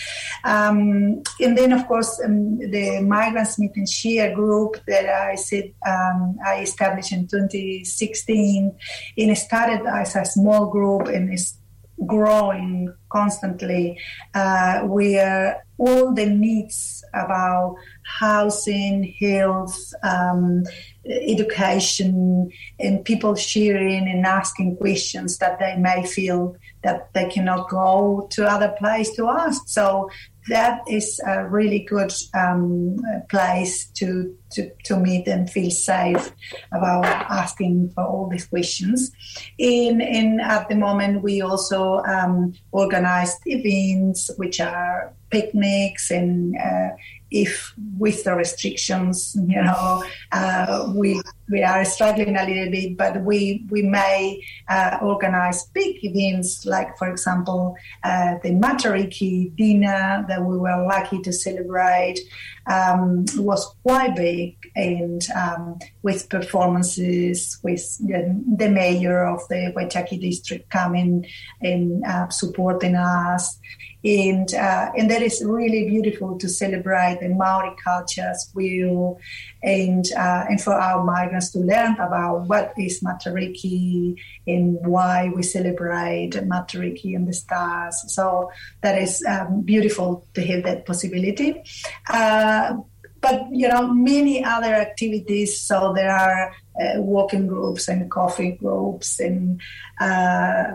Um, 0.45 1.23
and 1.41 1.59
then, 1.59 1.73
of 1.73 1.89
course, 1.89 2.21
um, 2.25 2.59
the 2.59 3.01
Migrants 3.01 3.57
Smith 3.57 3.73
and 3.75 3.89
Share 3.89 4.33
group 4.35 4.77
that 4.87 5.07
I 5.07 5.35
said 5.35 5.73
um, 5.85 6.39
I 6.47 6.61
established 6.61 7.13
in 7.13 7.27
2016, 7.27 8.77
and 9.19 9.31
it 9.31 9.37
started 9.37 9.85
as 9.87 10.15
a 10.15 10.25
small 10.25 10.67
group 10.71 11.09
and 11.09 11.33
is 11.33 11.59
growing 12.07 12.95
constantly, 13.11 13.99
uh, 14.35 14.81
where 14.83 15.65
all 15.79 16.13
the 16.13 16.27
needs 16.27 17.05
about 17.15 17.77
housing, 18.05 19.15
health, 19.21 19.93
um, 20.03 20.65
education 21.07 22.51
and 22.79 23.05
people 23.05 23.35
sharing 23.35 24.09
and 24.09 24.27
asking 24.27 24.77
questions 24.77 25.39
that 25.39 25.59
they 25.59 25.77
may 25.77 26.05
feel 26.05 26.57
that 26.83 27.13
they 27.13 27.29
cannot 27.29 27.69
go 27.69 28.29
to 28.31 28.45
other 28.47 28.75
place 28.79 29.15
to 29.17 29.29
ask. 29.29 29.63
So 29.67 30.11
that 30.49 30.81
is 30.89 31.21
a 31.27 31.47
really 31.47 31.81
good 31.81 32.13
um, 32.35 32.97
place 33.29 33.87
to, 33.91 34.35
to, 34.53 34.71
to 34.85 34.99
meet 34.99 35.27
and 35.29 35.51
feel 35.51 35.71
safe 35.71 36.33
about 36.73 37.05
asking 37.05 37.91
for 37.91 38.05
all 38.05 38.29
these 38.29 38.47
questions. 38.47 39.13
In, 39.59 40.01
in 40.01 40.41
at 40.41 40.69
the 40.69 40.77
moment, 40.77 41.23
we 41.23 41.43
also 41.43 41.99
um, 42.05 42.55
organized 42.73 43.39
events, 43.45 44.31
which 44.37 44.61
are 44.61 45.13
picnics 45.31 46.11
and 46.11 46.57
uh, 46.57 46.97
if 47.31 47.75
with 47.99 48.25
the 48.25 48.35
restrictions, 48.35 49.37
you 49.47 49.63
know, 49.63 50.05
uh, 50.33 50.91
we 50.95 51.21
we 51.51 51.63
are 51.63 51.85
struggling 51.85 52.37
a 52.37 52.45
little 52.45 52.71
bit, 52.71 52.97
but 52.97 53.23
we 53.23 53.65
we 53.71 53.83
may 53.83 54.45
uh, 54.69 54.99
organize 55.03 55.65
big 55.75 56.05
events, 56.05 56.67
like 56.67 56.97
for 56.99 57.11
example, 57.11 57.77
uh, 58.05 58.35
the 58.43 58.51
Matariki 58.51 59.55
dinner 59.57 60.25
that 60.29 60.43
we 60.43 60.59
were 60.59 60.87
lucky 60.87 61.21
to 61.23 61.33
celebrate 61.33 62.21
um, 62.67 63.25
was 63.37 63.65
quite 63.83 64.15
big, 64.15 64.57
and 64.77 65.27
um, 65.35 65.79
with 66.03 66.29
performances, 66.29 67.59
with 67.63 67.99
the, 67.99 68.41
the, 68.57 68.69
mayor 68.69 69.27
of 69.27 69.41
the 69.49 69.73
Waitaki 69.75 70.21
district 70.21 70.69
coming 70.71 71.27
and 71.63 72.05
uh, 72.05 72.29
supporting 72.29 72.95
us. 72.95 73.59
And 74.05 74.53
uh, 74.55 74.93
and 74.97 75.11
that 75.11 75.23
is 75.23 75.43
really 75.45 75.89
beautiful 75.89 76.39
to 76.39 76.49
celebrate 76.49 77.19
the 77.21 77.31
Maori 77.31 77.75
cultures 77.83 78.19
as 78.19 78.51
well, 78.55 79.19
and 79.63 80.05
uh, 80.17 80.45
and 80.49 80.61
for 80.61 80.75
our 80.75 81.05
migrants 81.05 81.51
to 81.51 81.59
learn 81.59 81.95
about 81.95 82.47
what 82.47 82.73
is 82.79 83.01
Matariki 83.01 84.17
and 84.47 84.79
why 84.87 85.31
we 85.35 85.43
celebrate 85.43 86.31
Matariki 86.33 87.17
and 87.17 87.27
the 87.27 87.33
stars. 87.33 88.05
So 88.09 88.51
that 88.83 89.01
is 89.01 89.25
um, 89.25 89.63
beautiful 89.63 90.27
to 90.35 90.45
have 90.45 90.63
that 90.65 90.87
possibility. 90.87 91.63
Uh, 92.09 92.77
but 93.21 93.47
you 93.51 93.69
know 93.69 93.93
many 93.93 94.45
other 94.45 94.75
activities. 94.75 95.61
So 95.61 95.93
there 95.95 96.13
are 96.13 96.55
uh, 96.81 97.01
walking 97.01 97.47
groups 97.47 97.89
and 97.89 98.11
coffee 98.11 98.53
groups 98.53 99.19
and 99.19 99.61
uh, 100.01 100.75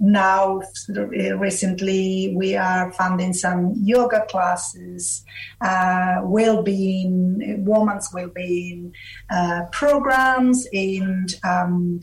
now 0.00 0.60
recently 1.36 2.34
we 2.36 2.56
are 2.56 2.92
funding 2.92 3.32
some 3.32 3.72
yoga 3.76 4.24
classes 4.28 5.24
uh, 5.60 6.20
well-being 6.22 7.64
women's 7.64 8.08
well-being 8.14 8.92
uh, 9.30 9.62
programs 9.72 10.66
and 10.72 11.34
um, 11.44 12.00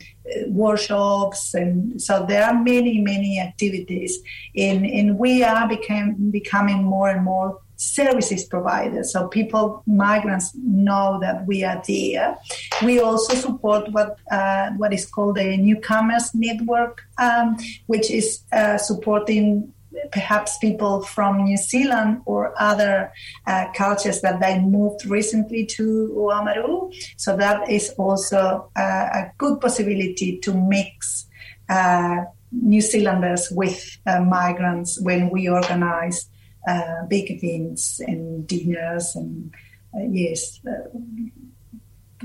workshops 0.48 1.54
and 1.54 2.00
so 2.00 2.26
there 2.26 2.44
are 2.44 2.62
many 2.62 3.00
many 3.00 3.40
activities. 3.40 4.18
And, 4.56 4.84
and 4.84 5.18
we 5.18 5.42
are 5.42 5.68
became, 5.68 6.30
becoming 6.30 6.82
more 6.82 7.08
and 7.08 7.24
more 7.24 7.60
services 7.76 8.44
provided. 8.44 9.04
So 9.06 9.28
people, 9.28 9.82
migrants 9.86 10.54
know 10.54 11.18
that 11.20 11.46
we 11.46 11.64
are 11.64 11.82
there. 11.86 12.36
We 12.84 13.00
also 13.00 13.34
support 13.34 13.92
what 13.92 14.18
uh, 14.30 14.70
what 14.76 14.92
is 14.92 15.06
called 15.06 15.38
a 15.38 15.56
newcomers 15.56 16.34
network, 16.34 17.02
um, 17.18 17.56
which 17.86 18.10
is 18.10 18.42
uh, 18.52 18.78
supporting 18.78 19.72
perhaps 20.12 20.58
people 20.58 21.02
from 21.02 21.44
New 21.44 21.56
Zealand 21.56 22.20
or 22.26 22.52
other 22.60 23.12
uh, 23.46 23.66
cultures 23.74 24.20
that 24.20 24.40
they 24.40 24.58
moved 24.58 25.06
recently 25.06 25.64
to 25.66 26.12
Oamaru. 26.16 26.92
So 27.16 27.36
that 27.36 27.68
is 27.70 27.90
also 27.98 28.70
uh, 28.76 29.08
a 29.12 29.32
good 29.38 29.60
possibility 29.60 30.38
to 30.38 30.52
mix 30.54 31.26
uh, 31.68 32.24
New 32.52 32.80
Zealanders 32.80 33.50
with 33.50 33.98
uh, 34.06 34.20
migrants 34.20 35.00
when 35.00 35.30
we 35.30 35.48
organize 35.48 36.28
uh, 36.66 37.04
big 37.08 37.30
events 37.30 38.00
and 38.00 38.46
dinners 38.46 39.14
and 39.14 39.54
uh, 39.94 40.04
yes, 40.10 40.60
uh, 40.66 40.88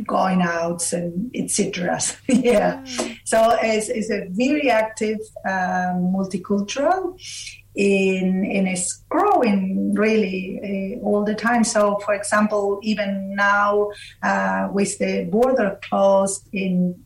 going 0.05 0.41
out 0.41 0.91
and 0.93 1.31
etc. 1.35 1.99
yeah, 2.27 2.83
so 3.25 3.57
it's, 3.61 3.89
it's 3.89 4.09
a 4.09 4.27
very 4.29 4.69
active 4.69 5.19
um, 5.45 6.13
multicultural. 6.13 7.19
In, 7.73 8.43
and 8.51 8.67
it's 8.67 9.01
growing 9.07 9.93
really 9.93 10.99
uh, 10.99 11.05
all 11.05 11.23
the 11.23 11.35
time. 11.35 11.63
So, 11.63 11.99
for 11.99 12.13
example, 12.13 12.81
even 12.83 13.33
now 13.33 13.91
uh, 14.21 14.67
with 14.73 14.97
the 14.99 15.23
border 15.31 15.79
closed, 15.81 16.49
in 16.51 17.01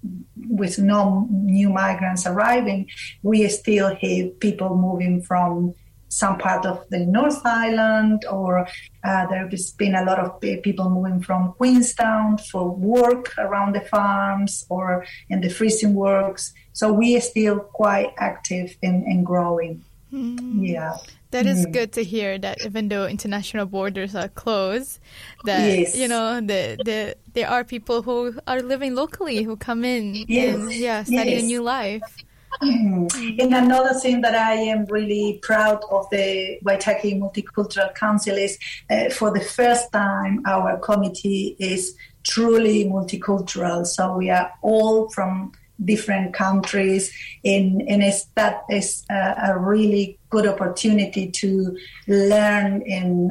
with 0.50 0.80
no 0.80 1.28
new 1.32 1.70
migrants 1.70 2.26
arriving, 2.26 2.90
we 3.22 3.48
still 3.50 3.90
have 3.96 4.40
people 4.40 4.76
moving 4.76 5.22
from 5.22 5.76
some 6.16 6.38
part 6.38 6.66
of 6.66 6.78
the 6.92 7.00
North 7.00 7.42
Island, 7.46 8.24
or 8.32 8.66
uh, 9.04 9.26
there's 9.28 9.72
been 9.72 9.96
a 9.96 10.06
lot 10.06 10.18
of 10.18 10.40
people 10.40 10.90
moving 10.90 11.22
from 11.22 11.52
Queenstown 11.58 12.38
for 12.38 12.72
work 12.72 13.34
around 13.38 13.76
the 13.76 13.82
farms 13.82 14.66
or 14.70 15.06
in 15.30 15.42
the 15.42 15.50
freezing 15.50 15.94
works. 15.94 16.54
So 16.72 16.94
we 16.94 17.18
are 17.18 17.22
still 17.22 17.60
quite 17.60 18.14
active 18.18 18.78
and, 18.82 19.26
growing. 19.26 19.84
Mm. 20.14 20.66
Yeah. 20.66 20.96
That 21.32 21.46
is 21.48 21.66
mm. 21.66 21.74
good 21.74 21.92
to 21.94 22.04
hear 22.04 22.38
that 22.40 22.66
even 22.66 22.88
though 22.88 23.08
international 23.08 23.66
borders 23.66 24.16
are 24.16 24.30
closed, 24.30 25.00
that 25.44 25.68
yes. 25.68 25.98
you 25.98 26.08
know 26.08 26.40
the, 26.40 26.80
the 26.86 27.18
there 27.34 27.50
are 27.50 27.66
people 27.66 28.04
who 28.04 28.40
are 28.48 28.62
living 28.62 28.96
locally 28.96 29.44
who 29.44 29.58
come 29.58 29.84
in 29.84 30.16
yes. 30.30 30.56
and 30.56 30.72
yeah, 30.72 31.04
starting 31.04 31.34
yes. 31.34 31.44
a 31.44 31.46
new 31.46 31.62
life. 31.62 32.24
Mm. 32.62 33.40
And 33.42 33.54
another 33.54 33.94
thing 33.94 34.22
that 34.22 34.36
I 34.36 34.54
am 34.54 34.86
really 34.86 35.40
proud 35.42 35.84
of 35.92 36.10
the 36.10 36.60
Waitaki 36.64 37.20
Multicultural 37.20 37.94
Council 37.96 38.36
is 38.36 38.58
uh, 38.90 39.10
for 39.10 39.32
the 39.32 39.42
first 39.42 39.92
time 39.92 40.42
our 40.46 40.78
committee 40.78 41.56
is 41.60 41.96
truly 42.24 42.86
multicultural. 42.86 43.86
So 43.86 44.18
we 44.18 44.30
are 44.30 44.52
all 44.62 45.10
from 45.10 45.52
different 45.84 46.34
countries 46.34 47.12
and, 47.44 47.82
and 47.90 48.02
it's, 48.02 48.26
that 48.36 48.64
is 48.70 49.04
a, 49.10 49.36
a 49.48 49.60
really 49.60 50.18
good 50.30 50.48
opportunity 50.48 51.30
to 51.30 51.78
learn 52.08 52.82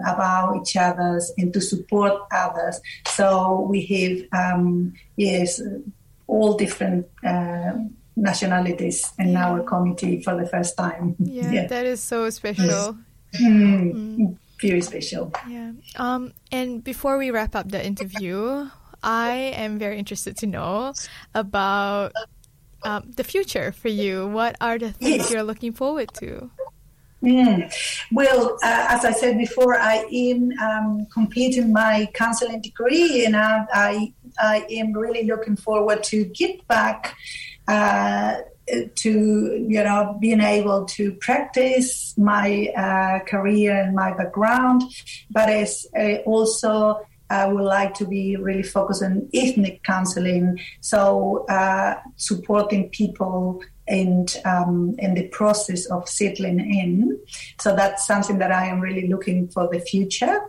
about 0.07 0.57
each 0.61 0.77
others 0.77 1.33
and 1.39 1.53
to 1.55 1.61
support 1.61 2.21
others. 2.31 2.81
So 3.07 3.61
we 3.69 3.87
have, 4.33 4.55
um, 4.57 4.93
yes, 5.17 5.61
all 6.27 6.57
different 6.57 7.07
uh, 7.25 7.73
nationalities 8.17 9.13
in 9.19 9.37
our 9.37 9.63
committee 9.63 10.23
for 10.23 10.37
the 10.37 10.47
first 10.47 10.77
time. 10.77 11.17
Yeah, 11.25 11.51
yeah. 11.51 11.67
that 11.67 11.87
is 11.87 12.03
so 12.03 12.31
special. 12.31 12.97
Mm. 13.41 13.93
Mm. 13.93 14.37
Very 14.61 14.81
special. 14.81 15.33
Yeah. 15.49 15.73
Um, 15.97 16.33
and 16.53 16.83
before 16.85 17.19
we 17.19 17.31
wrap 17.31 17.57
up 17.57 17.71
the 17.71 17.85
interview, 17.85 18.69
I 19.03 19.53
am 19.57 19.79
very 19.79 19.99
interested 19.99 20.37
to 20.39 20.47
know 20.47 20.95
about 21.35 22.13
um, 22.85 23.13
the 23.17 23.25
future 23.25 23.73
for 23.73 23.89
you. 23.89 24.29
What 24.29 24.57
are 24.61 24.79
the 24.79 24.93
things 24.93 25.17
yes. 25.17 25.31
you're 25.31 25.43
looking 25.43 25.73
forward 25.73 26.13
to? 26.15 26.51
Mm. 27.23 27.73
Well, 28.13 28.59
uh, 28.63 28.87
as 28.91 29.05
I 29.05 29.13
said 29.13 29.39
before, 29.39 29.79
I 29.79 30.05
am 30.13 30.53
um, 30.61 31.07
completing 31.13 31.73
my 31.73 32.09
counseling 32.13 32.61
degree, 32.61 33.25
and 33.25 33.35
I, 33.35 33.65
I, 33.73 34.13
I 34.39 34.67
am 34.71 34.93
really 34.93 35.25
looking 35.25 35.57
forward 35.57 36.05
to 36.05 36.25
get 36.27 36.67
back 36.69 37.17
uh, 37.69 38.35
to 38.97 39.67
you 39.69 39.85
know 39.85 40.17
being 40.21 40.41
able 40.41 40.85
to 40.87 41.13
practice 41.15 42.15
my 42.17 42.69
uh, 42.77 43.19
career 43.25 43.77
and 43.77 43.95
my 43.95 44.15
background, 44.15 44.83
but 45.31 45.49
it's 45.49 45.87
uh, 45.99 46.17
also 46.25 47.01
I 47.31 47.47
would 47.47 47.65
like 47.65 47.95
to 47.95 48.07
be 48.07 48.37
really 48.37 48.63
focused 48.63 49.03
on 49.03 49.29
ethnic 49.35 49.83
counseling, 49.83 50.59
so 50.81 51.47
uh, 51.49 51.97
supporting 52.17 52.91
people 52.91 53.63
and 53.87 54.37
um, 54.45 54.95
in 54.99 55.15
the 55.15 55.29
process 55.29 55.87
of 55.87 56.09
settling 56.09 56.61
in. 56.61 57.19
So 57.61 57.77
that's 57.77 58.07
something 58.07 58.39
that 58.39 58.51
I 58.51 58.67
am 58.67 58.81
really 58.81 59.09
looking 59.09 59.49
for 59.49 59.69
the 59.71 59.81
future, 59.81 60.41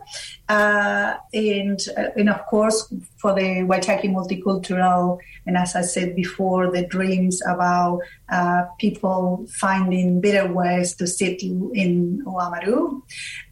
uh, 0.48 1.16
and 1.32 1.80
uh, 1.96 2.08
and 2.16 2.30
of 2.30 2.46
course 2.46 2.92
for 3.18 3.34
the 3.34 3.64
Waitaki 3.66 4.08
multicultural. 4.10 5.18
And 5.46 5.56
as 5.56 5.76
I 5.76 5.82
said 5.82 6.16
before, 6.16 6.70
the 6.70 6.86
dreams 6.86 7.40
about 7.46 8.00
uh, 8.28 8.64
people 8.78 9.46
finding 9.60 10.20
better 10.20 10.52
ways 10.52 10.96
to 10.96 11.06
settle 11.06 11.70
in 11.72 12.24
Oamaru. 12.24 13.02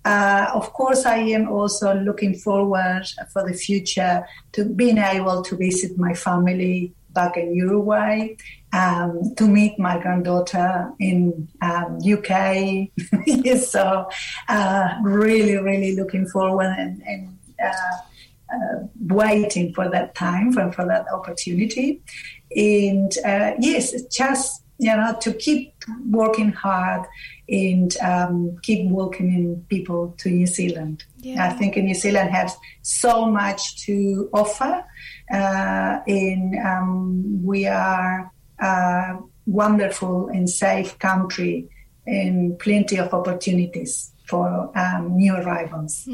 Uh, 0.04 0.50
of 0.54 0.72
course, 0.72 1.06
I 1.06 1.18
am 1.18 1.48
also 1.48 1.94
looking 1.94 2.34
forward 2.34 3.04
for 3.32 3.46
the 3.46 3.54
future 3.54 4.26
to 4.52 4.64
being 4.64 4.98
able 4.98 5.42
to 5.42 5.56
visit 5.56 5.96
my 5.98 6.14
family 6.14 6.92
back 7.14 7.36
in 7.36 7.54
Uruguay 7.54 8.34
um, 8.72 9.34
to 9.36 9.46
meet 9.46 9.78
my 9.78 9.98
granddaughter 9.98 10.92
in 10.98 11.48
um, 11.62 11.98
UK. 12.04 12.88
so 13.58 14.08
uh, 14.48 14.94
really, 15.02 15.56
really 15.56 15.96
looking 15.96 16.26
forward 16.26 16.74
and, 16.76 17.02
and 17.06 17.38
uh, 17.62 17.96
uh, 18.52 18.86
waiting 19.00 19.72
for 19.74 19.88
that 19.90 20.14
time 20.14 20.52
for, 20.52 20.70
for 20.72 20.86
that 20.86 21.06
opportunity 21.12 22.00
and 22.54 23.16
uh, 23.24 23.52
yes 23.58 24.00
just 24.04 24.62
you 24.78 24.94
know 24.94 25.16
to 25.20 25.32
keep 25.32 25.74
working 26.10 26.52
hard 26.52 27.06
and 27.48 27.96
um, 27.98 28.56
keep 28.62 28.88
welcoming 28.90 29.64
people 29.68 30.14
to 30.18 30.28
new 30.28 30.46
zealand 30.46 31.04
Yeah. 31.18 31.46
i 31.46 31.50
think 31.50 31.76
new 31.76 31.94
zealand 31.94 32.30
has 32.30 32.56
so 32.82 33.26
much 33.26 33.84
to 33.86 34.28
offer 34.32 34.84
uh, 35.32 36.00
and 36.06 36.54
um, 36.64 37.44
we 37.44 37.66
are 37.66 38.30
a 38.58 39.18
wonderful 39.46 40.28
and 40.28 40.48
safe 40.48 40.98
country 40.98 41.68
and 42.06 42.58
plenty 42.58 42.96
of 42.96 43.12
opportunities 43.14 44.12
for 44.26 44.70
um, 44.76 45.16
new 45.16 45.34
arrivals 45.34 46.04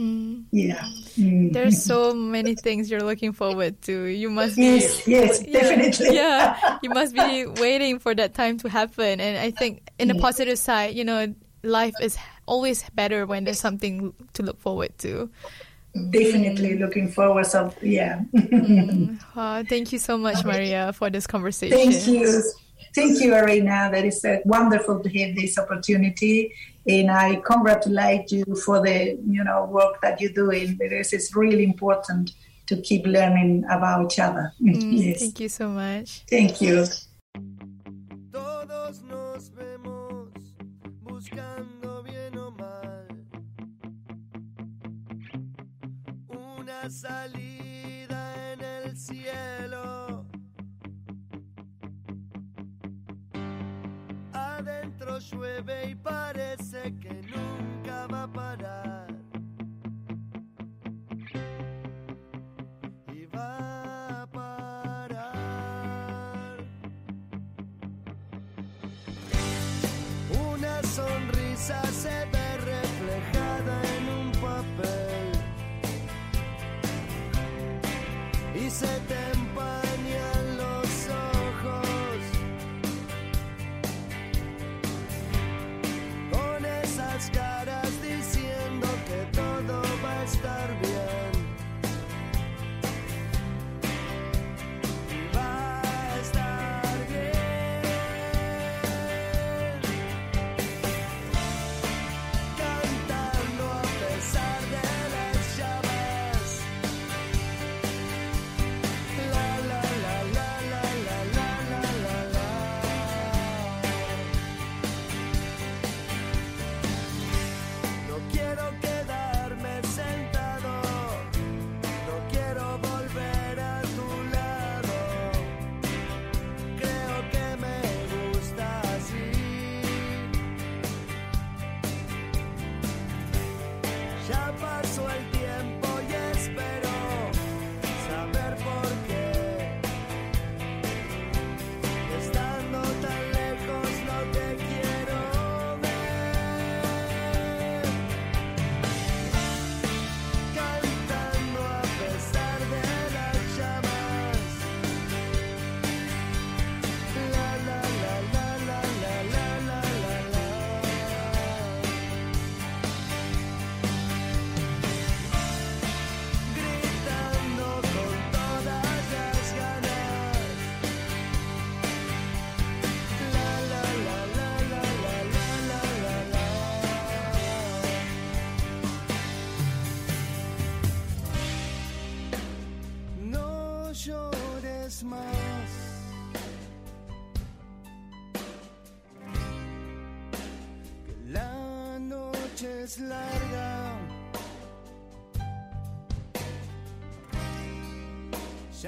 yeah 0.52 0.84
Mm. 1.20 1.52
There's 1.52 1.82
so 1.92 2.14
many 2.14 2.54
things 2.54 2.90
you're 2.90 3.02
looking 3.02 3.32
forward 3.32 3.82
to. 3.82 4.04
You 4.06 4.30
must 4.30 4.56
be 4.56 4.62
Yes, 4.62 5.06
yes, 5.06 5.42
Yeah, 5.46 5.60
definitely. 5.60 6.14
Yeah, 6.14 6.78
you 6.82 6.90
must 6.90 7.14
be 7.14 7.46
waiting 7.46 7.98
for 7.98 8.14
that 8.14 8.34
time 8.34 8.58
to 8.58 8.68
happen. 8.68 9.20
And 9.20 9.38
I 9.38 9.50
think, 9.50 9.88
in 9.98 10.08
the 10.08 10.14
positive 10.14 10.58
side, 10.58 10.94
you 10.94 11.04
know, 11.04 11.34
life 11.62 11.94
is 12.00 12.16
always 12.46 12.88
better 12.94 13.26
when 13.26 13.44
there's 13.44 13.60
something 13.60 14.14
to 14.34 14.42
look 14.42 14.60
forward 14.60 14.96
to. 14.98 15.30
Definitely 16.10 16.78
looking 16.78 17.08
forward 17.08 17.46
so 17.46 17.72
yeah. 17.82 18.22
Uh, 19.36 19.64
thank 19.68 19.92
you 19.92 19.98
so 19.98 20.16
much, 20.16 20.44
Maria, 20.44 20.92
for 20.92 21.10
this 21.10 21.26
conversation. 21.26 21.76
thank 21.76 22.06
you. 22.06 22.42
Thank 22.92 23.20
you 23.20 23.34
arena. 23.34 23.88
That 23.92 24.04
is 24.04 24.24
uh, 24.24 24.38
wonderful 24.44 25.00
to 25.00 25.08
have 25.08 25.36
this 25.36 25.56
opportunity 25.58 26.52
and 26.86 27.10
i 27.10 27.36
congratulate 27.36 28.32
you 28.32 28.44
for 28.64 28.80
the 28.80 29.18
you 29.26 29.44
know 29.44 29.64
work 29.66 30.00
that 30.00 30.20
you're 30.20 30.32
doing 30.32 30.76
because 30.76 31.12
it's 31.12 31.36
really 31.36 31.62
important 31.62 32.32
to 32.66 32.80
keep 32.82 33.04
learning 33.04 33.64
about 33.68 34.06
each 34.06 34.18
other. 34.18 34.52
Mm, 34.62 35.04
yes. 35.04 35.18
Thank 35.18 35.40
you 35.40 35.48
so 35.48 35.68
much. 35.68 36.22
thank 36.28 36.60
you 36.60 36.86
salida 46.90 48.52
en 48.52 48.60
el 48.60 48.96
cielo. 48.96 50.26
Adentro 54.32 55.18
llueve 55.18 55.90
y 55.90 55.94
parece 55.94 56.94
que 56.98 57.22
nunca 57.22 58.06
va 58.08 58.24
a 58.24 58.32
parar. 58.32 59.06
Y 63.12 63.26
va 63.26 64.22
a 64.22 64.26
parar. 64.26 65.26
Una 70.52 70.82
sonrisa 70.82 71.82
se 71.92 72.39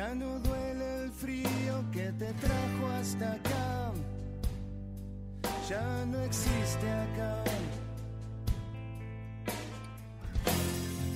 Ya 0.03 0.17
no 0.17 0.37
duele 0.41 1.05
el 1.05 1.13
frío 1.13 1.85
que 1.93 2.11
te 2.19 2.33
trajo 2.33 2.89
hasta 2.99 3.35
acá. 3.35 3.93
Ya 5.69 6.05
no 6.07 6.21
existe 6.23 6.91
acá. 6.91 7.45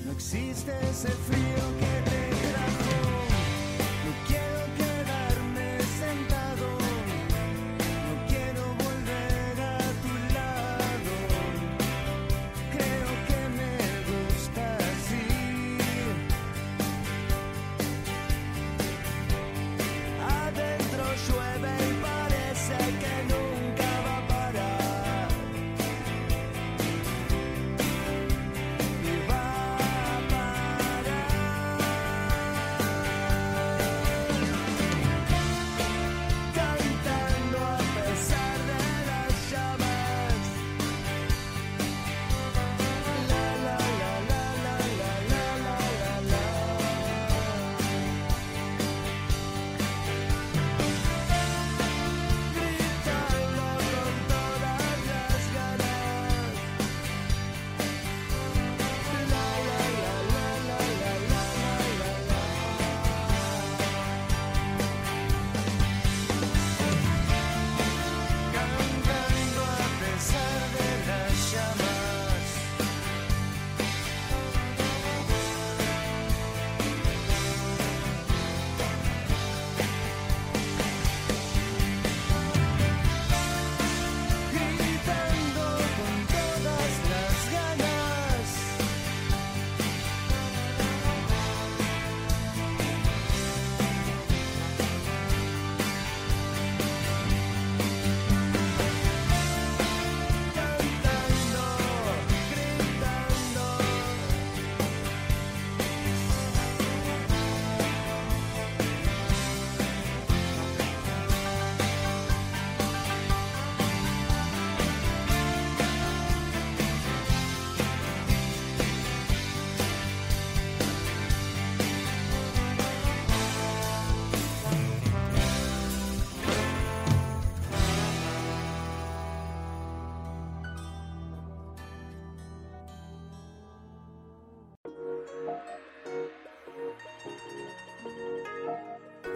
No 0.05 0.13
existe 0.13 0.71
ese 0.89 1.09
frío 1.09 1.63
que 1.81 2.11
te 2.11 2.16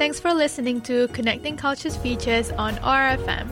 Thanks 0.01 0.19
for 0.19 0.33
listening 0.33 0.81
to 0.89 1.09
Connecting 1.09 1.59
Cultures 1.59 1.95
Features 1.95 2.53
on 2.53 2.79
OAR 2.79 3.19
FM. 3.19 3.51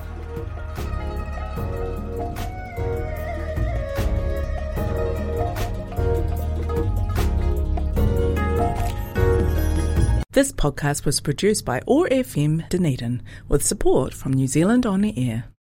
This 10.30 10.51
podcast 10.53 11.05
was 11.05 11.20
produced 11.20 11.66
by 11.66 11.82
OAR 11.86 12.09
FM 12.09 12.66
Dunedin 12.70 13.20
with 13.51 13.62
support 13.62 14.14
from 14.14 14.32
New 14.32 14.46
Zealand 14.46 14.86
On 14.86 15.03
the 15.03 15.28
Air. 15.30 15.53